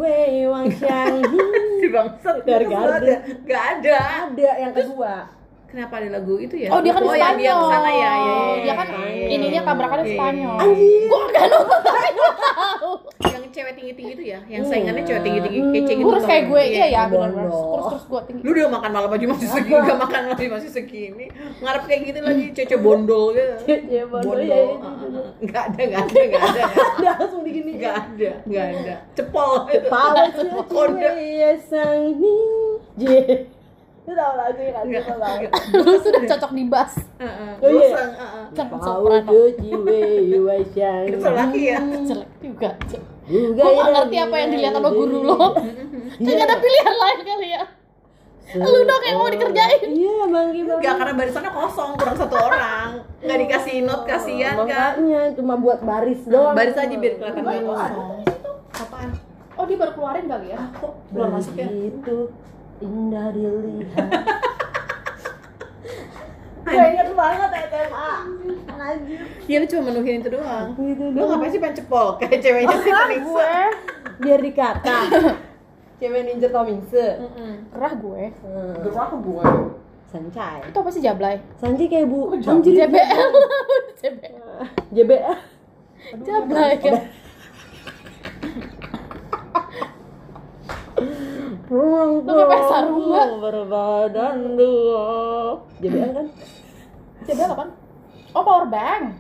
wang 0.47 0.67
xiang. 0.69 1.21
Si 1.81 1.87
bangsat. 1.89 2.45
Dari 2.45 2.65
Gak 2.65 2.77
Garden. 2.77 3.01
ada. 3.01 3.15
Gak 3.43 3.63
ada. 3.77 3.97
Ada 4.29 4.49
yang 4.61 4.73
kedua. 4.73 5.13
Kenapa 5.65 6.03
ada 6.03 6.19
lagu 6.19 6.35
itu 6.35 6.55
ya? 6.59 6.67
Oh 6.69 6.83
dia 6.83 6.91
kan 6.91 6.99
oh, 6.99 7.09
Spanyol. 7.09 7.23
yang 7.23 7.35
dia 7.39 7.53
ke 7.55 7.65
sana 7.65 7.89
ya, 7.89 7.95
ya, 7.95 8.11
ya, 8.11 8.35
Dia 8.59 8.73
kan 8.75 8.87
ya, 8.91 8.99
ya, 9.07 9.27
ininya 9.31 9.61
ya. 9.63 9.65
tabrakannya 9.65 10.03
Iya, 10.03 10.11
iya, 10.11 10.19
Spanyol. 10.19 10.51
iya. 10.51 10.67
Anjir. 10.67 11.03
Gua 11.07 11.21
gak 11.31 11.45
nonton. 11.47 11.81
Yang 13.21 13.45
cewek 13.51 13.73
tinggi-tinggi 13.75 14.13
itu 14.13 14.23
ya, 14.25 14.39
yang 14.47 14.63
Iya. 14.63 14.69
saingannya 14.69 15.03
cewek 15.03 15.21
tinggi-tinggi 15.21 15.59
kece 15.71 15.93
gitu. 15.93 16.05
Kurus 16.07 16.23
kayak 16.23 16.43
gue, 16.47 16.61
iya 16.63 16.85
ya 16.87 17.01
Bondo. 17.05 17.19
benar-benar. 17.21 17.49
Kurus 17.51 17.85
terus 17.87 18.03
gue 18.05 18.21
tinggi. 18.25 18.41
Lu 18.41 18.49
udah 18.51 18.67
makan 18.71 18.89
malam 18.91 19.09
aja 19.11 19.25
masih 19.27 19.47
segini, 19.47 19.79
gak 19.81 19.99
makan 19.99 20.21
lagi 20.27 20.45
masih 20.47 20.69
segini. 20.69 21.25
Ngarep 21.59 21.83
kayak 21.85 22.01
gitu 22.07 22.19
lagi, 22.21 22.45
cece 22.51 22.75
bondol 22.77 23.23
gitu. 23.31 23.53
Ya 23.87 24.03
bodoh 24.05 24.31
Bondol. 24.31 24.47
ya. 24.47 24.59
itu. 24.71 25.21
Enggak 25.41 25.63
ada, 25.67 25.81
enggak 25.83 26.03
ada, 26.03 26.19
enggak 26.21 26.43
ada. 26.43 26.63
Udah 26.97 27.13
langsung 27.19 27.41
digini. 27.43 27.71
Enggak 27.75 27.95
ada, 27.99 28.29
enggak 28.45 28.65
ada. 28.71 28.95
Cepol. 29.13 29.51
Cuci 29.67 30.47
Kode. 30.71 31.09
wei 31.11 31.55
sang 31.59 32.03
ninja. 32.17 33.19
Lu 34.01 34.17
tau 34.17 34.33
lagunya 34.33 34.71
kan? 34.73 34.83
Lu 35.77 35.93
sudah 36.03 36.21
cocok 36.25 36.51
di 36.57 36.63
bass. 36.65 36.93
Heeh. 37.21 37.51
Oh, 37.61 37.69
iya. 37.69 38.01
Jepawo 38.49 38.81
soprano. 38.81 39.31
Itu 41.05 41.27
lagi 41.29 41.61
ya. 41.69 41.77
Jelek 41.79 42.29
juga. 42.41 42.69
Juga 43.29 43.61
Gue 43.61 43.73
gak 43.77 43.85
ya, 43.85 43.93
ngerti 43.93 44.17
apa 44.17 44.35
yang 44.39 44.49
dilihat 44.49 44.73
sama 44.73 44.89
guru 44.89 45.17
lo. 45.21 45.37
Kagak 46.25 46.45
ada 46.45 46.57
pilihan 46.57 46.95
lain 46.95 47.19
kali 47.25 47.47
ya. 47.53 47.63
Lu 48.51 48.79
dong 48.83 49.03
yang 49.07 49.15
mau 49.15 49.31
dikerjain. 49.31 49.87
Iya, 49.87 50.27
Bang. 50.27 50.47
Enggak, 50.51 50.95
karena 50.99 51.13
barisannya 51.15 51.51
kosong, 51.55 51.91
kurang 51.95 52.17
satu 52.19 52.35
orang. 52.35 53.07
Enggak 53.23 53.37
dikasih 53.47 53.75
note, 53.87 54.03
kasihan 54.03 54.59
kan. 54.67 54.99
Makanya 54.99 55.21
cuma 55.39 55.53
buat 55.55 55.79
baris 55.79 56.19
doang. 56.27 56.51
Baris 56.51 56.75
aja 56.75 56.91
biar 56.91 57.13
kelihatan 57.15 57.43
banyak 57.47 57.63
kosong. 57.63 58.07
Apaan? 58.75 59.09
Oh 59.55 59.63
dia 59.63 59.77
baru 59.79 59.91
keluarin 59.95 60.25
kali 60.27 60.47
ya. 60.51 60.61
Kok 60.81 60.93
keluar 61.13 61.29
masuknya? 61.31 61.67
Begitu 61.71 62.17
indah 62.81 63.27
dilihat. 63.31 64.09
Gue 66.61 66.85
inget 66.87 67.09
banget 67.11 67.49
SMA. 67.67 68.11
Anjir. 68.71 69.21
Iya 69.45 69.57
lu 69.57 69.67
cuma 69.67 69.81
menuhin 69.87 70.19
itu 70.19 70.29
doang. 70.29 70.67
Gitu 70.73 71.03
Lu 71.11 71.21
ngapain 71.23 71.49
sih 71.49 71.57
pengen 71.57 71.77
cepol? 71.77 72.07
Kayak 72.17 72.39
ceweknya 72.39 72.77
sih 72.77 72.91
paling 72.91 73.21
gue. 73.23 73.51
Biar 74.19 74.39
dikata. 74.39 74.97
Cewek 76.01 76.21
ninja 76.23 76.49
Tomingse. 76.49 77.07
Kerah 77.69 77.93
gue. 77.95 78.23
Hmm. 78.41 78.73
Gerah 78.79 79.11
gue. 79.11 79.45
Sancai. 80.07 80.59
Itu 80.65 80.77
apa 80.77 80.89
sih 80.89 80.99
jablay? 80.99 81.39
Sanji 81.55 81.85
kayak 81.85 82.05
bu. 82.05 82.35
jam- 82.37 82.57
Anjir. 82.57 82.73
JBL. 82.75 83.29
JBL. 83.95 84.59
JBL. 84.91 85.37
Jablay 86.19 86.73
kan. 86.83 86.95
Ruang 91.71 92.27
Lu 92.27 92.31
kayak 92.35 92.49
pesta 92.51 92.77
rumah. 92.83 93.27
berbadan 93.39 94.37
dua. 94.59 95.07
JBL 95.79 96.11
kan? 96.11 96.27
JBL 97.23 97.51
apa? 97.55 97.65
Oh 98.35 98.43
power 98.43 98.67
bank. 98.67 99.15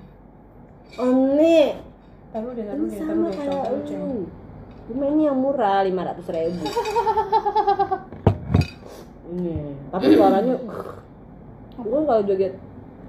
Oh. 0.99 1.31
Taruh 2.31 2.51
deh, 2.51 2.63
Ini 2.63 2.87
sama 2.95 3.27
kayak 3.31 3.71
lu. 3.71 4.27
Cuma 4.91 5.03
ini 5.07 5.23
yang 5.31 5.39
murah, 5.39 5.87
500 5.87 6.27
ribu. 6.35 6.63
ini. 9.31 9.79
Tapi 9.87 10.05
suaranya 10.11 10.55
Gue 11.81 11.99
kalau 12.03 12.21
joget 12.27 12.53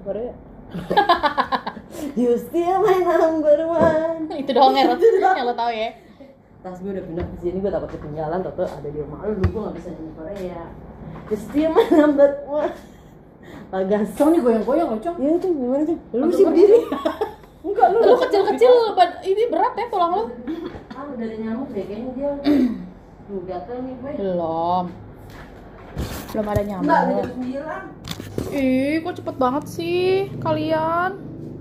Korea 0.07 0.33
You 2.19 2.39
still 2.39 2.79
my 2.83 2.99
number 3.03 3.59
one 3.67 4.31
Itu 4.31 4.51
doang 4.55 4.75
yang, 4.79 4.95
yang 4.97 5.47
lo 5.47 5.55
tau 5.59 5.71
ya. 5.75 5.91
Tas 6.63 6.79
gue 6.79 6.95
udah 6.95 7.03
pindah 7.03 7.27
ke 7.27 7.37
sini, 7.43 7.59
gue 7.59 7.71
takut 7.75 7.91
ketinggalan 7.91 8.39
Toto 8.39 8.63
ada 8.63 8.87
di 8.87 8.99
rumah 9.03 9.27
lu, 9.27 9.35
gue 9.35 9.61
gak 9.67 9.75
bisa 9.75 9.89
nyanyi 9.91 10.13
Korea 10.15 10.63
still 11.35 11.71
my 11.77 11.87
number 11.91 12.31
one 12.47 12.71
Agak 13.73 14.05
nih 14.05 14.41
goyang-goyang 14.45 14.89
loh, 14.93 15.01
Cong. 15.01 15.17
Ya 15.17 15.33
itu 15.33 15.49
gimana 15.49 15.83
sih? 15.89 15.97
Lu 16.13 16.29
sih 16.29 16.45
berdiri 16.45 16.81
Enggak 17.67 17.87
lu 17.89 17.99
Lu 18.05 18.15
kecil-kecil, 18.21 18.73
ini 19.25 19.43
berat 19.49 19.75
ya 19.75 19.87
tulang 19.89 20.13
lu. 20.13 20.25
Ah 20.93 21.09
udah 21.09 21.25
ada 21.25 21.37
nyamuk 21.41 21.69
deh 21.73 21.85
kayaknya 21.89 22.11
dia 22.15 22.31
Tuh 23.27 23.41
gatel 23.49 23.77
nih 23.81 23.95
gue 23.97 24.11
Belum. 24.21 24.85
Belum 26.31 26.47
ada 26.47 26.63
Enggak, 26.63 27.01
nyamuk. 27.09 27.27
jam 27.27 27.91
9 28.53 28.55
Ih, 28.55 28.95
kok 29.01 29.15
cepet 29.19 29.37
banget 29.41 29.65
sih 29.67 30.29
kalian? 30.39 31.11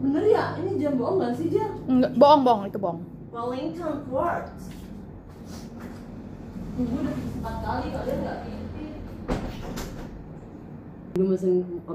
Bener 0.03 0.23
ya? 0.29 0.45
Ini 0.59 0.71
jam 0.77 0.93
bohong 0.99 1.17
gak 1.23 1.33
sih, 1.39 1.47
Jam? 1.47 1.71
Enggak, 1.87 2.11
bohong, 2.19 2.41
bohong, 2.43 2.63
itu 2.67 2.77
bohong. 2.77 2.99
Wellington 3.31 4.03
Quartz 4.11 4.80
Gue 6.71 6.87
udah 6.87 7.11
empat 7.11 7.55
kali, 7.67 7.87
kalian 7.91 8.17
gak 8.23 8.37
titik 8.47 8.93
Gue 11.11 11.25
mesen 11.27 11.83